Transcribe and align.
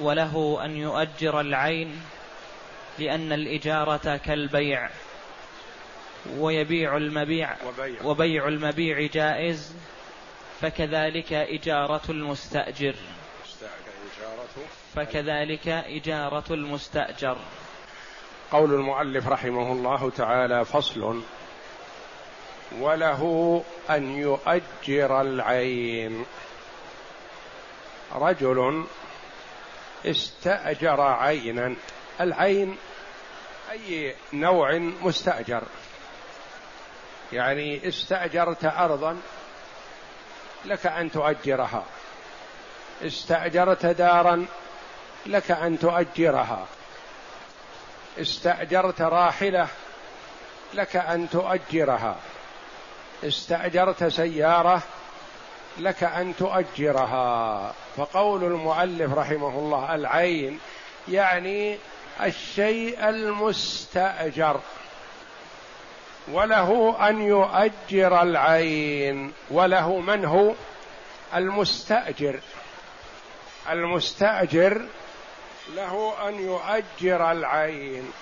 وله 0.00 0.64
أن 0.64 0.76
يؤجر 0.76 1.40
العين 1.40 2.02
لأن 2.98 3.32
الإجارة 3.32 4.16
كالبيع 4.16 4.90
ويبيع 6.38 6.96
المبيع 6.96 7.56
وبيع, 7.66 8.02
وبيع 8.04 8.48
المبيع 8.48 9.06
جائز 9.06 9.74
فكذلك 10.60 11.32
إجارة 11.32 12.02
المستأجر. 12.08 12.94
فكذلك 14.94 15.68
إجارة 15.68 16.44
المستأجر. 16.50 17.36
قول 18.52 18.74
المؤلف 18.74 19.28
رحمه 19.28 19.72
الله 19.72 20.10
تعالى 20.10 20.64
فصل 20.64 21.22
وله 22.80 23.62
أن 23.90 24.16
يؤجر 24.16 25.20
العين. 25.20 26.24
رجل 28.14 28.84
استأجر 30.06 31.00
عينا. 31.00 31.74
العين 32.20 32.76
أي 33.70 34.14
نوع 34.32 34.78
مستأجر. 34.78 35.62
يعني 37.32 37.88
استأجرت 37.88 38.64
أرضا 38.64 39.20
لك 40.64 40.86
أن 40.86 41.10
تؤجرها. 41.10 41.84
استأجرت 43.02 43.86
دارا 43.86 44.46
لك 45.26 45.50
أن 45.50 45.78
تؤجرها. 45.78 46.66
استأجرت 48.18 49.00
راحلة 49.00 49.68
لك 50.74 50.96
أن 50.96 51.30
تؤجرها. 51.30 52.16
استأجرت 53.24 54.04
سيارة 54.04 54.82
لك 55.78 56.04
أن 56.04 56.36
تؤجرها. 56.36 57.74
فقول 57.96 58.44
المؤلف 58.44 59.14
رحمه 59.14 59.48
الله 59.48 59.94
العين 59.94 60.60
يعني 61.08 61.78
الشيء 62.22 63.08
المستأجر 63.08 64.60
وله 66.32 66.96
أن 67.08 67.22
يؤجر 67.22 68.22
العين 68.22 69.32
وله 69.50 70.00
من 70.00 70.24
هو؟ 70.24 70.52
المستأجر. 71.34 72.40
المستأجر 73.70 74.82
له 75.74 76.28
أن 76.28 76.34
يؤجر 76.34 77.32
العين. 77.32 78.12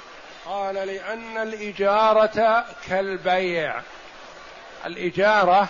قال 0.46 0.74
لأن 0.74 1.38
الإجارة 1.38 2.64
كالبيع. 2.88 3.80
الإجارة 4.86 5.68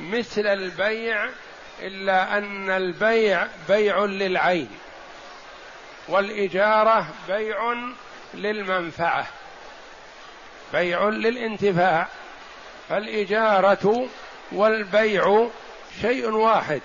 مثل 0.00 0.46
البيع 0.46 1.28
إلا 1.82 2.38
أن 2.38 2.70
البيع 2.70 3.46
بيع 3.68 4.04
للعين 4.04 4.70
والإجارة 6.08 7.06
بيع 7.28 7.74
للمنفعة 8.34 9.26
بيع 10.72 11.08
للانتفاع 11.08 12.06
فالإجارة 12.88 14.08
والبيع 14.52 15.48
شيء 16.00 16.30
واحد 16.30 16.80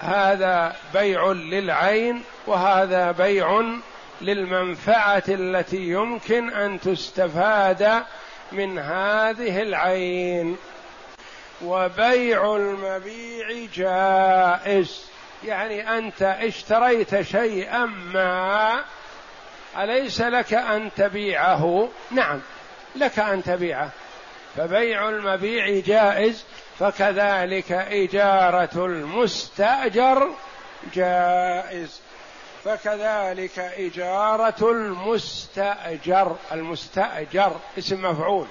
هذا 0.00 0.76
بيع 0.94 1.32
للعين 1.32 2.22
وهذا 2.46 3.10
بيع 3.12 3.62
للمنفعة 4.20 5.22
التي 5.28 5.76
يمكن 5.76 6.52
أن 6.52 6.80
تستفاد 6.80 8.02
من 8.52 8.78
هذه 8.78 9.62
العين. 9.62 10.56
وبيع 11.64 12.56
المبيع 12.56 13.66
جائز. 13.74 15.04
يعني 15.44 15.98
أنت 15.98 16.22
اشتريت 16.22 17.20
شيئا 17.20 17.86
ما 17.86 18.84
أليس 19.78 20.20
لك 20.20 20.54
أن 20.54 20.90
تبيعه؟ 20.96 21.88
نعم 22.10 22.40
لك 22.96 23.18
أن 23.18 23.42
تبيعه. 23.42 23.90
فبيع 24.56 25.08
المبيع 25.08 25.80
جائز 25.80 26.44
فكذلك 26.78 27.72
إجارة 27.72 28.86
المستأجر 28.86 30.30
جائز. 30.94 32.00
فكذلك 32.64 33.58
إجارة 33.58 34.70
المستأجر 34.70 36.36
المستأجر 36.52 37.56
اسم 37.78 38.02
مفعول. 38.02 38.46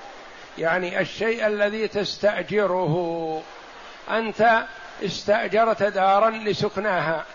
يعني 0.60 1.00
الشيء 1.00 1.48
الذي 1.48 1.88
تستأجره. 1.88 3.44
أنت 4.10 4.64
استأجرت 5.06 5.84
دارا 5.84 6.30
لسكناها. 6.30 7.26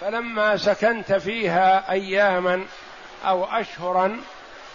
فلما 0.00 0.56
سكنت 0.56 1.12
فيها 1.12 1.90
أياما 1.90 2.64
أو 3.24 3.44
أشهرا 3.44 4.20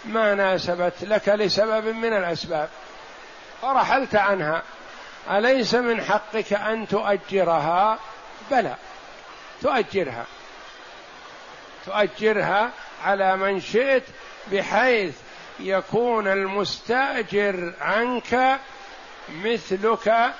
ما 0.04 0.34
ناسبت 0.34 0.94
لك 1.02 1.28
لسبب 1.28 1.86
من 1.86 2.12
الأسباب. 2.12 2.68
فرحلت 3.62 4.14
عنها. 4.14 4.62
أليس 5.30 5.74
من 5.74 6.02
حقك 6.02 6.52
أن 6.52 6.88
تؤجرها؟ 6.88 7.98
بلى. 8.50 8.74
تؤجرها. 9.62 10.24
تؤجرها 11.86 12.70
على 13.04 13.36
من 13.36 13.60
شئت 13.60 14.04
بحيث 14.52 15.14
يكون 15.62 16.28
المستاجر 16.28 17.72
عنك 17.80 18.58
مثلك 19.28 20.32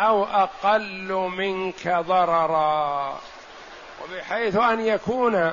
أو 0.00 0.24
أقل 0.24 1.12
منك 1.36 1.88
ضررا. 1.88 3.20
وبحيث 4.02 4.56
أن 4.56 4.80
يكون 4.80 5.52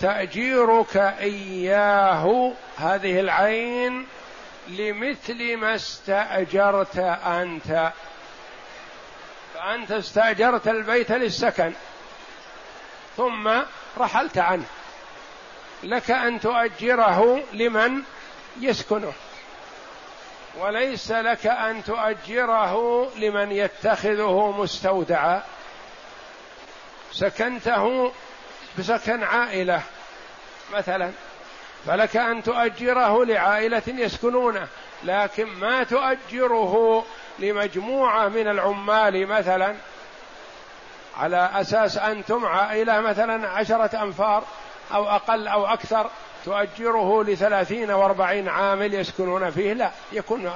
تأجيرك 0.00 0.96
إياه 0.96 2.52
هذه 2.78 3.20
العين 3.20 4.06
لمثل 4.68 5.56
ما 5.56 5.74
استأجرت 5.74 6.98
أنت. 7.26 7.92
فأنت 9.54 9.92
استأجرت 9.92 10.68
البيت 10.68 11.12
للسكن 11.12 11.72
ثم 13.16 13.50
رحلت 13.98 14.38
عنه. 14.38 14.64
لك 15.84 16.10
أن 16.10 16.40
تؤجره 16.40 17.42
لمن 17.52 18.02
يسكنه. 18.60 19.12
وليس 20.58 21.10
لك 21.10 21.46
أن 21.46 21.84
تؤجره 21.84 23.08
لمن 23.16 23.52
يتخذه 23.52 24.54
مستودعا. 24.58 25.42
سكنته 27.12 28.12
بسكن 28.78 29.22
عائلة 29.22 29.82
مثلا. 30.72 31.10
فلك 31.86 32.16
أن 32.16 32.42
تؤجره 32.42 33.24
لعائلة 33.24 33.82
يسكنونه. 33.86 34.68
لكن 35.04 35.44
ما 35.44 35.84
تؤجره 35.84 37.04
لمجموعة 37.38 38.28
من 38.28 38.48
العمال 38.48 39.26
مثلا. 39.26 39.74
على 41.16 41.50
أساس 41.54 41.98
أنتم 41.98 42.46
عائلة 42.46 43.00
مثلا 43.00 43.48
عشرة 43.48 44.02
أنفار. 44.02 44.44
أو 44.92 45.08
أقل 45.08 45.48
أو 45.48 45.66
أكثر 45.66 46.10
تؤجره 46.44 47.24
لثلاثين 47.24 47.90
وأربعين 47.90 48.48
عامل 48.48 48.94
يسكنون 48.94 49.50
فيه. 49.50 49.72
لا 49.72 49.90
يكون 50.12 50.52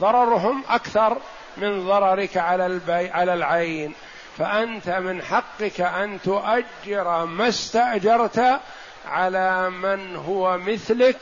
ضررهم 0.00 0.64
أكثر 0.68 1.16
من 1.56 1.86
ضررك 1.86 2.36
على 2.36 2.66
البي 2.66 3.10
على 3.10 3.34
العين. 3.34 3.94
فأنت 4.38 4.88
من 4.88 5.22
حقك 5.22 5.80
أن 5.80 6.18
تؤجر 6.22 7.24
ما 7.24 7.48
استأجرت 7.48 8.60
على 9.08 9.70
من 9.70 10.16
هو 10.16 10.58
مثلك 10.58 11.18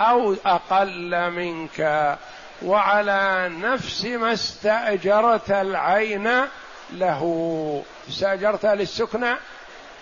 أو 0.00 0.36
أقل 0.46 1.30
منك. 1.30 2.16
وعلى 2.62 3.50
نفس 3.60 4.04
ما 4.04 4.32
استأجرت 4.32 5.50
العين 5.50 6.30
له. 6.92 7.82
استأجرتها 8.08 8.74
للسكنى 8.74 9.34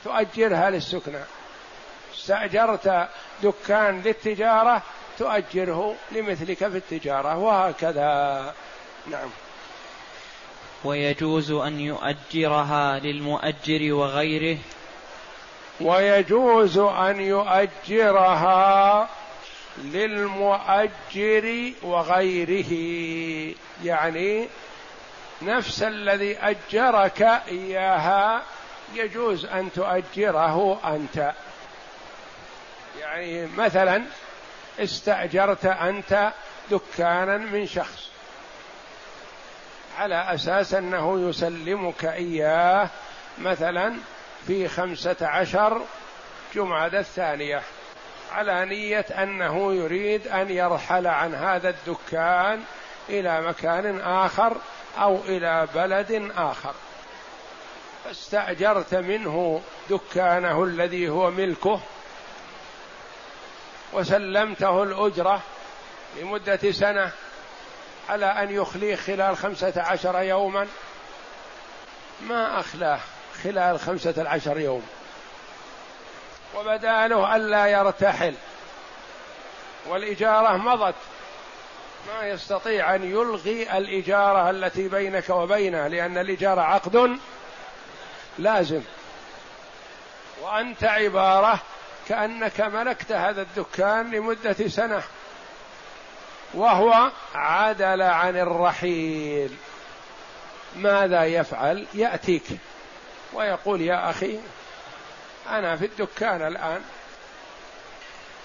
تؤجرها 0.04 0.70
للسكنى. 0.70 1.24
استأجرت 2.14 3.08
دكان 3.42 4.02
للتجارة 4.02 4.82
تؤجره 5.18 5.94
لمثلك 6.12 6.56
في 6.56 6.76
التجارة 6.76 7.38
وهكذا. 7.38 8.54
نعم. 9.10 9.28
ويجوز 10.84 11.50
أن 11.50 11.80
يؤجرها 11.80 12.98
للمؤجر 12.98 13.94
وغيره. 13.94 14.58
ويجوز 15.80 16.78
أن 16.78 17.20
يؤجرها 17.20 19.08
للمؤجر 19.78 21.72
وغيره. 21.82 22.74
يعني 23.84 24.48
نفس 25.42 25.82
الذي 25.82 26.38
أجرك 26.38 27.22
إياها 27.48 28.42
يجوز 28.94 29.44
أن 29.44 29.72
تؤجره 29.72 30.80
أنت. 30.94 31.32
يعني 33.00 33.46
مثلا 33.46 34.02
استأجرت 34.78 35.66
أنت 35.66 36.32
دكانا 36.70 37.36
من 37.36 37.66
شخص 37.66 38.10
على 39.98 40.34
أساس 40.34 40.74
أنه 40.74 41.28
يسلمك 41.28 42.04
إياه 42.04 42.88
مثلا 43.38 43.94
في 44.46 44.68
خمسة 44.68 45.16
عشر 45.22 45.82
جمعة 46.54 46.86
الثانية 46.86 47.62
على 48.32 48.64
نية 48.64 49.06
أنه 49.22 49.74
يريد 49.74 50.28
أن 50.28 50.50
يرحل 50.50 51.06
عن 51.06 51.34
هذا 51.34 51.68
الدكان 51.68 52.62
إلى 53.08 53.40
مكان 53.40 54.00
آخر 54.00 54.56
أو 54.98 55.18
إلى 55.24 55.68
بلد 55.74 56.30
آخر. 56.36 56.74
فاستأجرت 58.04 58.94
منه 58.94 59.62
دكانه 59.90 60.64
الذي 60.64 61.08
هو 61.08 61.30
ملكه 61.30 61.80
وسلمته 63.92 64.82
الأجرة 64.82 65.40
لمدة 66.16 66.72
سنة 66.72 67.12
على 68.08 68.26
أن 68.26 68.50
يخليه 68.50 68.96
خلال 68.96 69.36
خمسة 69.36 69.82
عشر 69.82 70.22
يوما. 70.22 70.66
ما 72.20 72.60
أخلاه 72.60 73.00
خلال 73.44 73.80
خمسة 73.80 74.28
عشر 74.28 74.58
يوم. 74.58 74.86
وبدا 76.56 77.08
له 77.08 77.36
الا 77.36 77.66
يرتحل. 77.66 78.34
والإجارة 79.88 80.56
مضت. 80.56 80.94
ما 82.08 82.28
يستطيع 82.28 82.94
أن 82.94 83.10
يلغي 83.10 83.78
الإجارة 83.78 84.50
التي 84.50 84.88
بينك 84.88 85.30
وبينه 85.30 85.86
لأن 85.86 86.18
الإجارة 86.18 86.60
عقد. 86.60 87.18
لازم. 88.38 88.82
وأنت 90.42 90.84
عبارة 90.84 91.60
كأنك 92.08 92.60
ملكت 92.60 93.12
هذا 93.12 93.42
الدكان 93.42 94.10
لمدة 94.10 94.68
سنة. 94.68 95.02
وهو 96.54 97.10
عدل 97.34 98.02
عن 98.02 98.36
الرحيل. 98.36 99.56
ماذا 100.76 101.24
يفعل؟ 101.24 101.86
يأتيك 101.94 102.44
ويقول 103.32 103.80
يا 103.80 104.10
أخي 104.10 104.38
أنا 105.48 105.76
في 105.76 105.84
الدكان 105.84 106.46
الآن 106.46 106.82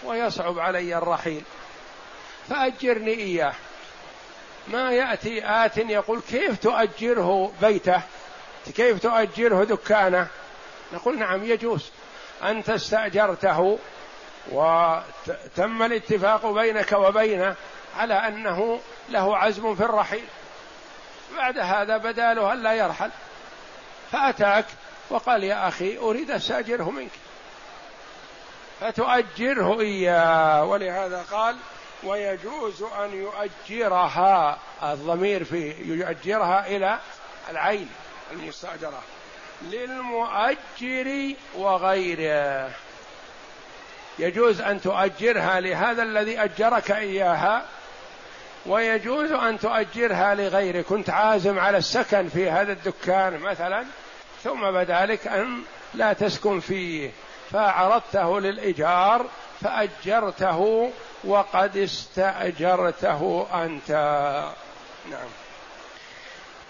ويصعب 0.03 0.59
علي 0.59 0.97
الرحيل. 0.97 1.43
فأجرني 2.49 3.13
إياه. 3.13 3.53
ما 4.67 4.91
يأتي 4.91 5.41
آت 5.45 5.77
يقول 5.77 6.21
كيف 6.21 6.59
تؤجره 6.59 7.53
بيته؟ 7.61 8.01
كيف 8.71 9.01
تؤجره 9.01 9.63
دكانه؟ 9.63 10.27
نقول 10.93 11.19
نعم 11.19 11.43
يجوز. 11.43 11.91
أنت 12.43 12.69
استأجرته 12.69 13.79
وتم 14.51 15.83
الاتفاق 15.83 16.45
بينك 16.45 16.91
وبينه 16.91 17.55
على 17.97 18.13
أنه 18.13 18.79
له 19.09 19.37
عزم 19.37 19.75
في 19.75 19.83
الرحيل. 19.83 20.23
بعد 21.37 21.57
هذا 21.57 21.97
بدا 21.97 22.33
له 22.33 22.53
الا 22.53 22.73
يرحل. 22.73 23.09
فأتاك 24.11 24.65
وقال 25.09 25.43
يا 25.43 25.67
أخي 25.67 25.97
أريد 25.97 26.31
استأجره 26.31 26.89
منك. 26.89 27.11
فتؤجره 28.81 29.79
إياه. 29.79 30.63
ولهذا 30.63 31.25
قال 31.31 31.55
ويجوز 32.03 32.83
أن 32.83 33.13
يؤجرها. 33.13 34.59
الضمير 34.83 35.43
في 35.43 35.71
يؤجرها 35.81 36.67
إلى 36.67 36.99
العين. 37.49 37.89
المستأجرة 38.31 39.01
للمؤجر 39.61 41.35
وغيره. 41.55 42.71
يجوز 44.19 44.61
أن 44.61 44.81
تؤجرها 44.81 45.59
لهذا 45.59 46.03
الذي 46.03 46.43
أجرك 46.43 46.91
إياها 46.91 47.65
ويجوز 48.65 49.31
أن 49.31 49.59
تؤجرها 49.59 50.35
لغيرك 50.35 50.85
كنت 50.85 51.09
عازم 51.09 51.59
على 51.59 51.77
السكن 51.77 52.29
في 52.29 52.49
هذا 52.49 52.71
الدكان 52.71 53.39
مثلا 53.39 53.85
ثم 54.43 54.71
بدا 54.71 55.05
لك 55.05 55.27
أن 55.27 55.61
لا 55.93 56.13
تسكن 56.13 56.59
فيه. 56.59 57.11
فعرضته 57.51 58.39
للإيجار 58.39 59.25
فأجرته 59.61 60.91
وقد 61.23 61.77
استأجرته 61.77 63.47
أنت. 63.53 63.91
نعم. 65.11 65.46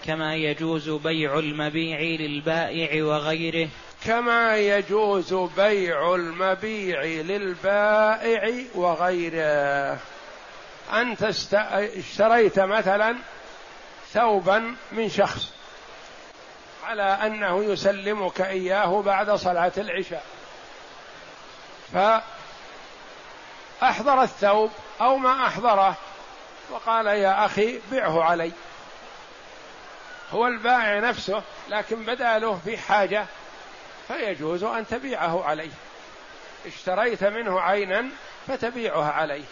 كما 0.06 0.34
يجوز 0.34 0.90
بيع 0.90 1.38
المبيع 1.38 2.00
للبائع 2.00 3.04
وغيره. 3.04 3.68
كما 4.04 4.56
يجوز 4.56 5.34
بيع 5.34 6.14
المبيع 6.14 7.02
للبائع 7.02 8.64
وغيره. 8.74 9.98
أنت 10.92 11.22
اشتريت 11.22 12.60
مثلا 12.60 13.16
ثوبا 14.12 14.74
من 14.92 15.08
شخص 15.08 15.52
على 16.84 17.02
أنه 17.02 17.64
يسلمك 17.64 18.40
إياه 18.40 19.02
بعد 19.02 19.30
صلاة 19.30 19.72
العشاء. 19.78 20.24
فأحضر 23.80 24.22
الثوب 24.22 24.70
أو 25.00 25.16
ما 25.16 25.46
أحضره 25.46 25.96
وقال 26.70 27.06
يا 27.06 27.44
أخي 27.46 27.78
بعه 27.92 28.22
علي. 28.22 28.52
هو 30.32 30.46
البائع 30.46 30.98
نفسه 30.98 31.42
لكن 31.70 32.04
بدا 32.04 32.38
له 32.38 32.60
في 32.64 32.78
حاجة 32.78 33.26
فيجوز 34.08 34.64
أن 34.64 34.86
تبيعه 34.86 35.44
عليه. 35.44 35.70
اشتريت 36.66 37.24
منه 37.24 37.60
عينا 37.60 38.08
فتبيعها 38.46 39.12
عليه. 39.12 39.44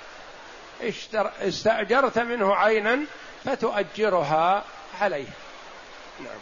اشتر 0.82 1.30
استأجرت 1.40 2.18
منه 2.18 2.54
عينا 2.54 3.00
فتؤجرها 3.44 4.64
عليه. 5.00 5.28
نعم. 6.20 6.38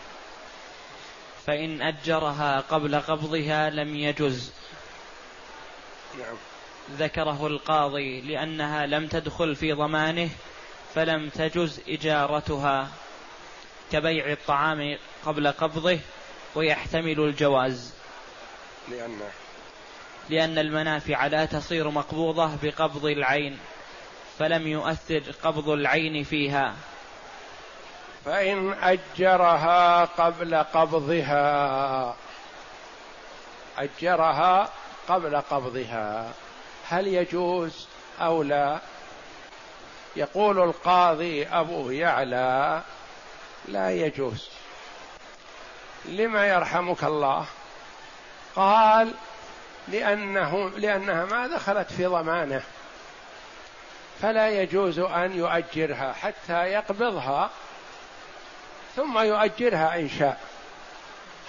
فإن 1.46 1.82
أجرها 1.82 2.60
قبل 2.60 3.00
قبضها 3.00 3.70
لم 3.70 3.96
يجز. 3.96 4.52
نعم. 6.18 6.36
ذكره 6.98 7.46
القاضي 7.46 8.20
لأنها 8.20 8.86
لم 8.86 9.06
تدخل 9.06 9.56
في 9.56 9.72
ضمانه 9.72 10.28
فلم 10.94 11.28
تجز 11.28 11.80
إجارتها. 11.88 12.88
كبيع 13.92 14.32
الطعام 14.32 14.98
قبل 15.26 15.48
قبضه 15.48 15.98
ويحتمل 16.54 17.20
الجواز. 17.20 17.94
لأن 18.88 19.20
لأن 20.28 20.58
المنافع 20.58 21.26
لا 21.26 21.44
تصير 21.44 21.90
مقبوضة 21.90 22.50
بقبض 22.62 23.04
العين 23.06 23.58
فلم 24.38 24.66
يؤثر 24.66 25.22
قبض 25.42 25.68
العين 25.68 26.24
فيها. 26.24 26.74
فإن 28.24 28.72
أجرها 28.72 30.04
قبل 30.04 30.54
قبضها 30.54 32.16
أجرها 33.78 34.68
قبل 35.08 35.40
قبضها 35.40 36.32
هل 36.88 37.06
يجوز 37.06 37.86
أو 38.20 38.42
لا؟ 38.42 38.80
يقول 40.16 40.60
القاضي 40.60 41.46
أبو 41.46 41.90
يعلى 41.90 42.82
لا 43.68 43.90
يجوز. 43.90 44.48
لما 46.04 46.46
يرحمك 46.46 47.04
الله؟ 47.04 47.46
قال 48.56 49.12
لأنه 49.88 50.70
لأنها 50.70 51.24
ما 51.24 51.46
دخلت 51.46 51.92
في 51.92 52.06
ضمانه. 52.06 52.62
فلا 54.22 54.48
يجوز 54.48 54.98
أن 54.98 55.32
يؤجرها 55.32 56.12
حتى 56.12 56.64
يقبضها 56.64 57.50
ثم 58.96 59.18
يؤجرها 59.18 59.96
إن 59.96 60.08
شاء. 60.08 60.40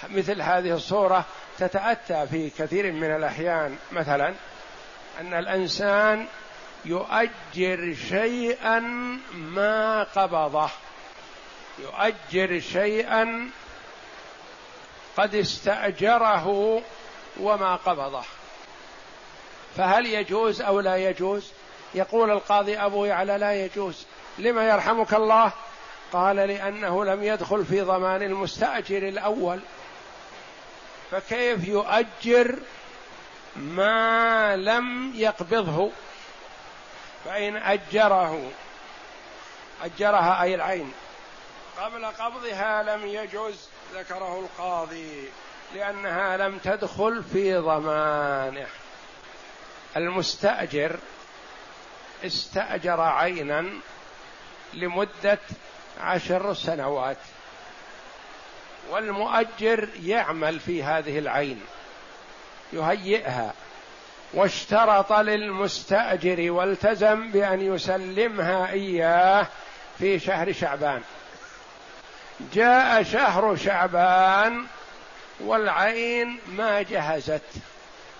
مثل 0.08 0.42
هذه 0.42 0.72
الصورة 0.74 1.24
تتأتى 1.58 2.26
في 2.26 2.50
كثير 2.50 2.92
من 2.92 3.16
الأحيان. 3.16 3.76
مثلا 3.92 4.34
أن 5.20 5.34
الإنسان 5.34 6.26
يؤجر 6.84 7.94
شيئا 8.08 8.80
ما 9.34 10.02
قبضه. 10.02 10.70
يؤجر 11.78 12.60
شيئا 12.60 13.50
قد 15.16 15.34
استأجره 15.34 16.82
وما 17.40 17.76
قبضه. 17.76 18.24
فهل 19.76 20.06
يجوز 20.06 20.62
أو 20.62 20.80
لا 20.80 20.96
يجوز؟ 20.96 21.52
يقول 21.94 22.30
القاضي 22.30 22.78
أبو 22.78 23.04
يعلى 23.04 23.38
لا 23.38 23.64
يجوز. 23.64 24.06
لما 24.38 24.68
يرحمك 24.68 25.14
الله؟ 25.14 25.52
قال 26.12 26.36
لأنه 26.36 27.04
لم 27.04 27.22
يدخل 27.22 27.64
في 27.64 27.80
ضمان 27.80 28.22
المستأجر 28.22 29.08
الأول. 29.08 29.60
فكيف 31.10 31.68
يؤجر 31.68 32.58
ما 33.56 34.56
لم 34.56 35.12
يقبضه؟ 35.14 35.90
فإن 37.24 37.56
أجره 37.56 38.50
أجرها 39.84 40.42
أي 40.42 40.54
العين. 40.54 40.92
قبل 41.78 42.06
قبضها 42.06 42.82
لم 42.82 43.06
يجز 43.06 43.68
ذكره 43.94 44.40
القاضي 44.40 45.28
لأنها 45.74 46.36
لم 46.36 46.58
تدخل 46.58 47.22
في 47.32 47.56
ضمانه. 47.56 48.66
المستأجر 49.96 50.98
استأجر 52.24 53.00
عينا 53.00 53.66
لمدة 54.74 55.38
عشر 56.00 56.54
سنوات 56.54 57.16
والمؤجر 58.90 59.88
يعمل 60.02 60.60
في 60.60 60.82
هذه 60.82 61.18
العين 61.18 61.60
يهيئها 62.72 63.54
واشترط 64.34 65.12
للمستأجر 65.12 66.50
والتزم 66.52 67.30
بأن 67.30 67.74
يسلمها 67.74 68.70
إياه 68.70 69.46
في 69.98 70.18
شهر 70.18 70.52
شعبان. 70.52 71.02
جاء 72.54 73.02
شهر 73.02 73.56
شعبان 73.56 74.66
والعين 75.40 76.38
ما 76.48 76.82
جهزت. 76.82 77.42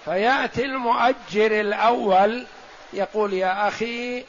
فيأتي 0.05 0.65
المؤجر 0.65 1.61
الأول 1.61 2.47
يقول 2.93 3.33
يا 3.33 3.69
أخي 3.69 4.25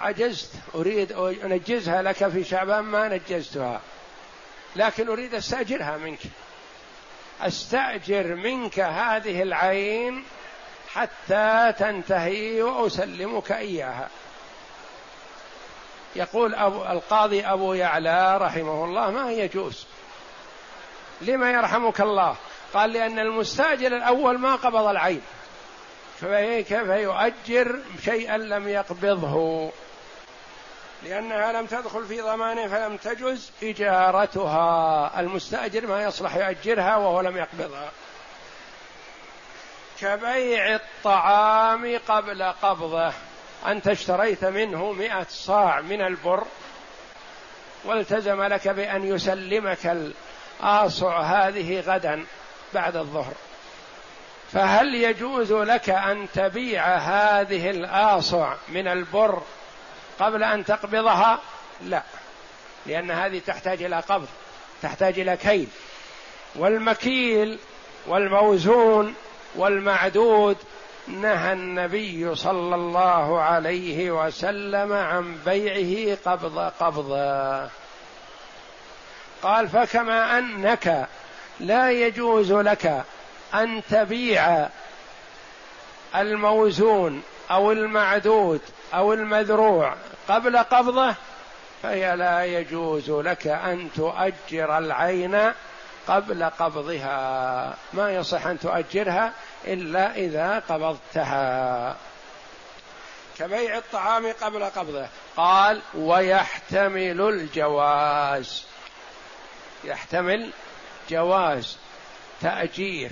عجزت. 0.00 0.50
أريد 0.74 1.12
أنجزها 1.12 2.02
لك 2.02 2.28
في 2.28 2.44
شعبان 2.44 2.84
ما 2.84 3.08
نجزتها. 3.08 3.80
لكن 4.76 5.08
أريد 5.08 5.34
أستأجرها 5.34 5.96
منك. 5.96 6.20
أستأجر 7.40 8.34
منك 8.34 8.80
هذه 8.80 9.42
العين 9.42 10.24
حتى 10.88 11.72
تنتهي 11.78 12.62
وأسلمك 12.62 13.52
إياها. 13.52 14.08
يقول 16.16 16.54
أبو 16.54 16.84
القاضي 16.84 17.46
أبو 17.46 17.74
يعلى 17.74 18.38
رحمه 18.38 18.84
الله 18.84 19.10
ما 19.10 19.32
يجوز 19.32 19.86
لما 21.20 21.50
يرحمك 21.50 22.00
الله؟ 22.00 22.36
قال 22.74 22.92
لأن 22.92 23.18
المستاجر 23.18 23.96
الأول 23.96 24.38
ما 24.38 24.54
قبض 24.54 24.86
العين. 24.86 25.22
فكيف 26.20 26.70
يؤجر 26.72 27.78
شيئا 28.04 28.38
لم 28.38 28.68
يقبضه؟ 28.68 29.70
لأنها 31.02 31.52
لم 31.52 31.66
تدخل 31.66 32.06
في 32.06 32.20
ضمانه 32.20 32.68
فلم 32.68 32.96
تجز 32.96 33.50
إجارتها. 33.62 35.20
المستأجر 35.20 35.86
ما 35.86 36.02
يصلح 36.02 36.36
يؤجرها 36.36 36.96
وهو 36.96 37.20
لم 37.20 37.36
يقبضها. 37.36 37.90
كبيع 40.00 40.74
الطعام 40.74 41.98
قبل 42.08 42.42
قبضه. 42.42 43.12
أنت 43.66 43.88
اشتريت 43.88 44.44
منه 44.44 44.92
مئة 44.92 45.26
صاع 45.28 45.80
من 45.80 46.02
البر 46.02 46.44
والتزم 47.84 48.42
لك 48.42 48.68
بأن 48.68 49.04
يسلمك 49.04 50.10
الآصع 50.60 51.20
هذه 51.20 51.80
غدا 51.80 52.24
بعد 52.74 52.96
الظهر 52.96 53.32
فهل 54.52 54.94
يجوز 54.94 55.52
لك 55.52 55.90
أن 55.90 56.26
تبيع 56.34 56.96
هذه 56.96 57.70
الآصع 57.70 58.54
من 58.68 58.88
البر 58.88 59.42
قبل 60.20 60.44
أن 60.44 60.64
تقبضها؟ 60.64 61.40
لا 61.82 62.02
لأن 62.86 63.10
هذه 63.10 63.40
تحتاج 63.46 63.82
إلى 63.82 64.00
قبض 64.00 64.28
تحتاج 64.82 65.18
إلى 65.18 65.36
كيل 65.36 65.68
والمكيل 66.54 67.58
والموزون 68.06 69.14
والمعدود 69.54 70.56
نهى 71.08 71.52
النبي 71.52 72.34
صلى 72.34 72.74
الله 72.74 73.40
عليه 73.40 74.10
وسلم 74.10 74.92
عن 74.92 75.38
بيعه 75.46 76.18
قبض 76.26 76.58
قبضا. 76.58 77.70
قال 79.42 79.68
فكما 79.68 80.38
أنك 80.38 81.06
لا 81.60 81.90
يجوز 81.90 82.52
لك 82.52 83.04
أن 83.54 83.82
تبيع 83.90 84.68
الموزون 86.16 87.22
أو 87.50 87.72
المعدود 87.72 88.60
أو 88.94 89.12
المذروع 89.12 89.94
قبل 90.28 90.58
قبضه 90.58 91.14
فهي 91.82 92.16
لا 92.16 92.44
يجوز 92.44 93.10
لك 93.10 93.46
أن 93.46 93.88
تؤجر 93.96 94.78
العين 94.78 95.52
قبل 96.08 96.44
قبضها. 96.44 97.74
ما 97.92 98.10
يصح 98.10 98.46
أن 98.46 98.58
تؤجرها 98.58 99.32
إلا 99.64 100.14
إذا 100.14 100.62
قبضتها. 100.68 101.96
كبيع 103.38 103.78
الطعام 103.78 104.32
قبل 104.32 104.64
قبضه. 104.64 105.06
قال 105.36 105.80
ويحتمل 105.94 107.20
الجواز. 107.20 108.64
يحتمل 109.84 110.50
جواز 111.10 111.76
تأجير 112.40 113.10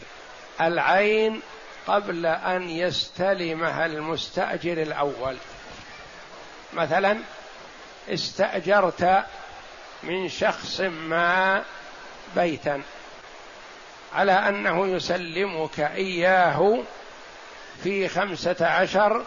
العين 0.60 1.40
قبل 1.86 2.26
أن 2.26 2.70
يستلمها 2.70 3.86
المستأجر 3.86 4.82
الأول. 4.82 5.36
مثلا 6.72 7.18
استأجرت 8.08 9.24
من 10.02 10.28
شخص 10.28 10.80
ما 10.80 11.64
بيتا 12.36 12.82
على 14.14 14.32
أنه 14.32 14.86
يسلمك 14.86 15.80
إياه 15.80 16.78
في 17.82 18.08
خمسة 18.08 18.66
عشر 18.66 19.24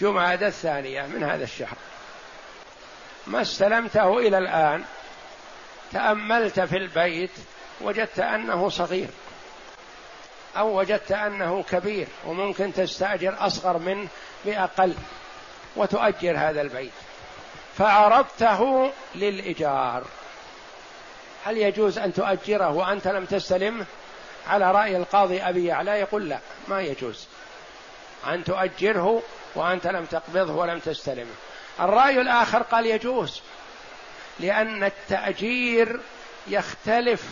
جماد 0.00 0.42
الثانية 0.42 1.02
من 1.02 1.22
هذا 1.22 1.44
الشهر. 1.44 1.76
ما 3.26 3.42
استلمته 3.42 4.18
إلى 4.18 4.38
الآن 4.38 4.84
تأملت 5.92 6.60
في 6.60 6.76
البيت 6.76 7.30
وجدت 7.80 8.18
أنه 8.18 8.68
صغير 8.68 9.08
أو 10.56 10.78
وجدت 10.78 11.12
أنه 11.12 11.62
كبير 11.70 12.06
وممكن 12.26 12.72
تستأجر 12.72 13.36
أصغر 13.38 13.78
منه 13.78 14.08
بأقل 14.44 14.94
وتؤجر 15.76 16.38
هذا 16.38 16.60
البيت. 16.60 16.92
فعرضته 17.78 18.92
للإيجار. 19.14 20.04
هل 21.46 21.58
يجوز 21.58 21.98
أن 21.98 22.12
تؤجره 22.12 22.70
وأنت 22.70 23.08
لم 23.08 23.24
تستلمه 23.24 23.86
على 24.48 24.72
رأي 24.72 24.96
القاضي 24.96 25.42
أبي 25.42 25.64
يعلى 25.64 25.90
يقول 25.90 26.28
لا 26.28 26.38
ما 26.68 26.82
يجوز. 26.82 27.26
أن 28.26 28.44
تؤجره 28.44 29.22
وأنت 29.54 29.86
لم 29.86 30.04
تقبضه 30.04 30.52
ولم 30.52 30.78
تستلمه. 30.78 31.34
الرأي 31.80 32.20
الآخر 32.20 32.62
قال 32.62 32.86
يجوز 32.86 33.42
لأن 34.40 34.84
التأجير 34.84 36.00
يختلف 36.46 37.22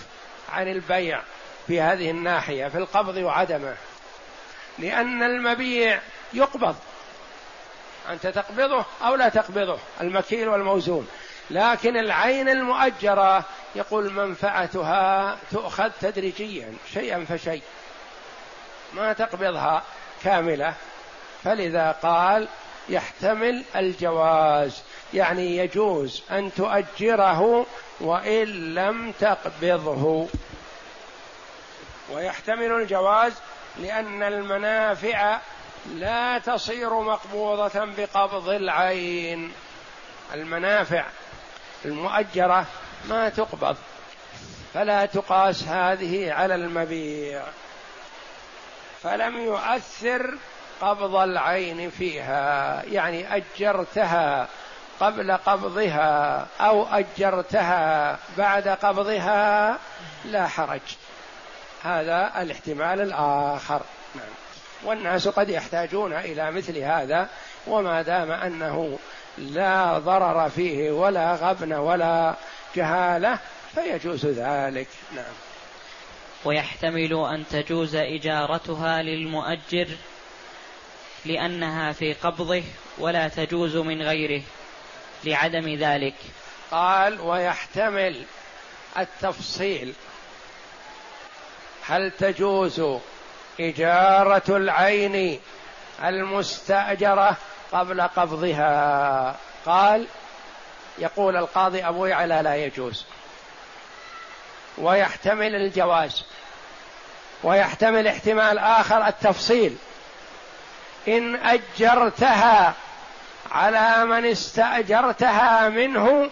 عن 0.53 0.69
البيع 0.69 1.21
في 1.67 1.81
هذه 1.81 2.11
الناحية 2.11 2.69
في 2.69 2.79
القبض 2.79 3.17
وعدمه. 3.17 3.75
لأن 4.79 5.23
المبيع 5.23 6.01
يقبض. 6.33 6.77
أنت 8.11 8.27
تقبضه 8.27 8.85
أو 9.03 9.15
لا 9.15 9.29
تقبضه 9.29 9.79
المكيل 10.01 10.49
والموزون. 10.49 11.09
لكن 11.51 11.97
العين 11.97 12.49
المؤجرة 12.49 13.45
يقول 13.75 14.13
منفعتها 14.13 15.37
تؤخذ 15.51 15.91
تدريجيا 16.01 16.73
شيئا 16.93 17.25
فشيء. 17.25 17.63
ما 18.93 19.13
تقبضها 19.13 19.83
كاملة. 20.25 20.75
فلذا 21.45 21.93
قال 22.03 22.49
يحتمل 22.89 23.65
الجواز. 23.77 24.83
يعني 25.15 25.57
يجوز 25.57 26.23
أن 26.31 26.55
تؤجره 26.55 27.67
وإن 28.01 28.75
لم 28.75 29.13
تقبضه. 29.21 30.29
ويحتمل 32.13 32.73
الجواز 32.73 33.33
لأن 33.79 34.23
المنافع 34.23 35.41
لا 35.95 36.39
تصير 36.39 37.01
مقبوضة 37.01 37.85
بقبض 37.85 38.49
العين. 38.49 39.53
المنافع 40.35 41.05
المؤجرة 41.85 42.67
ما 43.09 43.29
تقبض. 43.29 43.77
فلا 44.75 45.07
تقاس 45.07 45.63
هذه 45.63 46.33
على 46.33 46.55
المبيع. 46.55 47.43
فلم 49.03 49.41
يؤثر 49.41 50.35
قبض 50.81 51.15
العين 51.15 51.91
فيها. 51.91 52.83
يعني 52.83 53.37
أجرتها 53.37 54.49
قبل 55.01 55.33
قبضها 55.33 56.47
أو 56.61 56.87
أجرتها 56.87 58.19
بعد 58.39 58.69
قبضها 58.69 59.79
لا 60.25 60.47
حرج. 60.47 60.81
هذا 61.85 62.33
الاحتمال 62.43 63.01
الآخر. 63.01 63.83
نعم. 64.15 64.35
والناس 64.85 65.29
قد 65.29 65.49
يحتاجون 65.49 66.13
إلى 66.13 66.51
مثل 66.51 66.79
هذا 66.79 67.29
وما 67.67 68.03
دام 68.03 68.31
أنه 68.31 68.99
لا 69.39 69.99
ضرر 69.99 70.49
فيه 70.49 70.91
ولا 70.91 71.35
غبن 71.35 71.73
ولا 71.73 72.35
جهاله 72.77 73.39
فيجوز 73.75 74.27
ذلك. 74.27 74.89
نعم. 75.15 75.35
ويحتمل 76.45 77.13
أن 77.13 77.45
تجوز 77.51 77.95
إجارتها 77.95 79.03
للمؤجر 79.03 79.89
لأنها 81.25 81.93
في 81.93 82.13
قبضه 82.13 82.63
ولا 82.99 83.29
تجوز 83.29 83.77
من 83.77 84.03
غيره 84.03 84.43
لعدم 85.25 85.75
ذلك. 85.75 86.15
قال 86.71 87.21
ويحتمل 87.21 88.25
التفصيل. 88.99 89.95
هل 91.87 92.11
تجوز 92.11 92.83
إجارة 93.61 94.57
العين 94.57 95.41
المستأجرة 96.05 97.37
قبل 97.73 98.03
قبضها؟ 98.03 99.37
قال 99.67 100.07
يقول 100.99 101.37
القاضي 101.37 101.89
أبو 101.89 102.07
يعلى 102.07 102.41
لا 102.43 102.57
يجوز. 102.57 103.05
ويحتمل 104.79 105.55
الجواز. 105.55 106.25
ويحتمل 107.43 108.07
احتمال 108.07 108.59
آخر 108.59 109.07
التفصيل. 109.07 109.77
إن 111.09 111.37
أجرتها 111.37 112.75
على 113.51 114.05
من 114.05 114.25
استأجرتها 114.25 115.69
منه 115.69 116.31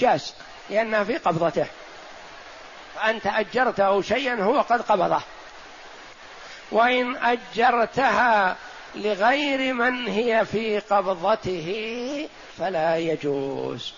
جاز 0.00 0.34
لأنها 0.70 1.04
في 1.04 1.16
قبضته. 1.16 1.66
فأنت 2.94 3.26
أجرته 3.26 4.02
شيئا 4.02 4.42
هو 4.42 4.60
قد 4.60 4.82
قبضه. 4.82 5.20
وإن 6.70 7.16
أجرتها 7.16 8.56
لغير 8.96 9.74
من 9.74 10.06
هي 10.06 10.44
في 10.44 10.78
قبضته 10.78 12.28
فلا 12.58 12.96
يجوز. 12.96 13.92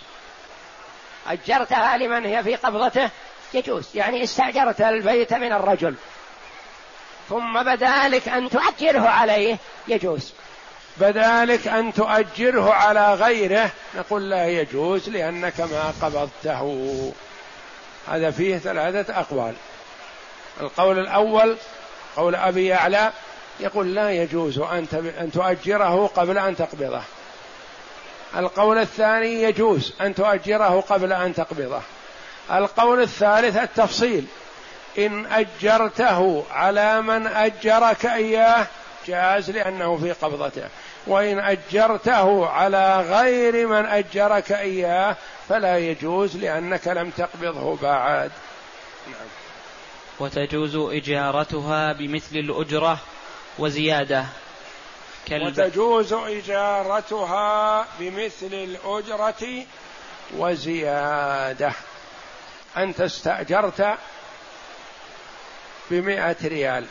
أجرتها 1.27 1.97
لمن 1.97 2.27
هي 2.27 2.43
في 2.43 2.55
قبضته؟ 2.55 3.11
يجوز. 3.55 3.89
يعني 3.95 4.25
استأجرت 4.25 4.81
البيت 4.81 5.35
من 5.35 5.53
الرجل. 5.53 5.95
ثم 7.29 7.63
بدالك 7.63 8.29
أن 8.29 8.51
تؤجره 8.51 9.09
عليه 9.09 9.57
يجوز. 9.89 10.33
بدالك 10.97 11.69
أن 11.69 11.93
تؤجره 11.93 12.73
على 12.73 13.15
غيره 13.15 13.71
نقول 13.95 14.31
لا 14.31 14.49
يجوز 14.49 15.09
لأنك 15.09 15.61
ما 15.61 15.93
قبضته. 16.03 17.13
هذا 18.09 18.31
فيه 18.31 18.59
ثلاثة 18.59 19.19
أقوال. 19.19 19.55
القول 20.61 20.99
الأول 20.99 21.57
قول 22.17 22.35
أبي 22.35 22.67
يعلى 22.67 23.13
يقول 23.61 23.95
لا 23.95 24.11
يجوز 24.11 24.59
أن 24.59 25.31
تؤجره 25.33 26.07
قبل 26.07 26.39
أن 26.39 26.57
تقبضه. 26.57 27.03
القول 28.37 28.79
الثاني 28.79 29.43
يجوز 29.43 29.93
أن 30.01 30.15
تؤجره 30.15 30.81
قبل 30.81 31.13
أن 31.13 31.35
تقبضه. 31.35 31.81
القول 32.53 33.03
الثالث 33.03 33.57
التفصيل. 33.57 34.25
إن 34.99 35.27
أجرته 35.27 36.45
على 36.51 37.03
من 37.03 37.27
أجرك 37.27 38.07
إياه 38.07 38.67
جاز 39.07 39.51
لأنه 39.51 39.97
في 39.97 40.13
قبضته. 40.13 40.69
وإن 41.07 41.39
أجرته 41.39 42.49
على 42.49 43.01
غير 43.01 43.67
من 43.67 43.87
أجرك 43.87 44.53
إياه 44.53 45.17
فلا 45.49 45.79
يجوز 45.79 46.37
لأنك 46.37 46.89
لم 46.89 47.11
تقبضه 47.11 47.77
بعد. 47.83 48.31
نعم. 49.07 49.29
وتجوز 50.21 50.77
إجارتها 50.77 51.93
بمثل 51.93 52.37
الأجرة 52.37 52.99
وزيادة. 53.59 54.25
وتجوز 55.33 56.13
إجارتها 56.13 57.87
بمثل 58.01 58.53
الأجرة 58.53 59.65
وزيادة. 60.37 61.73
أنت 62.77 63.01
استأجرت 63.01 63.99
بمئة 65.91 66.37
ريال. 66.45 66.87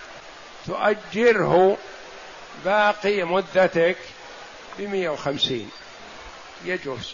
تؤجره 0.68 1.78
باقي 2.66 3.24
مدتك 3.24 3.98
بمئة 4.80 5.10
وخمسين. 5.10 5.72
يجوز. 6.66 7.14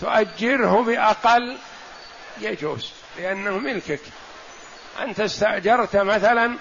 تؤجره 0.00 0.82
بأقل 0.82 1.56
يجوز 2.40 2.90
لأنه 3.18 3.58
ملكك. 3.58 4.00
أنت 5.00 5.20
استأجرت 5.20 5.96
مثلا 5.96 6.56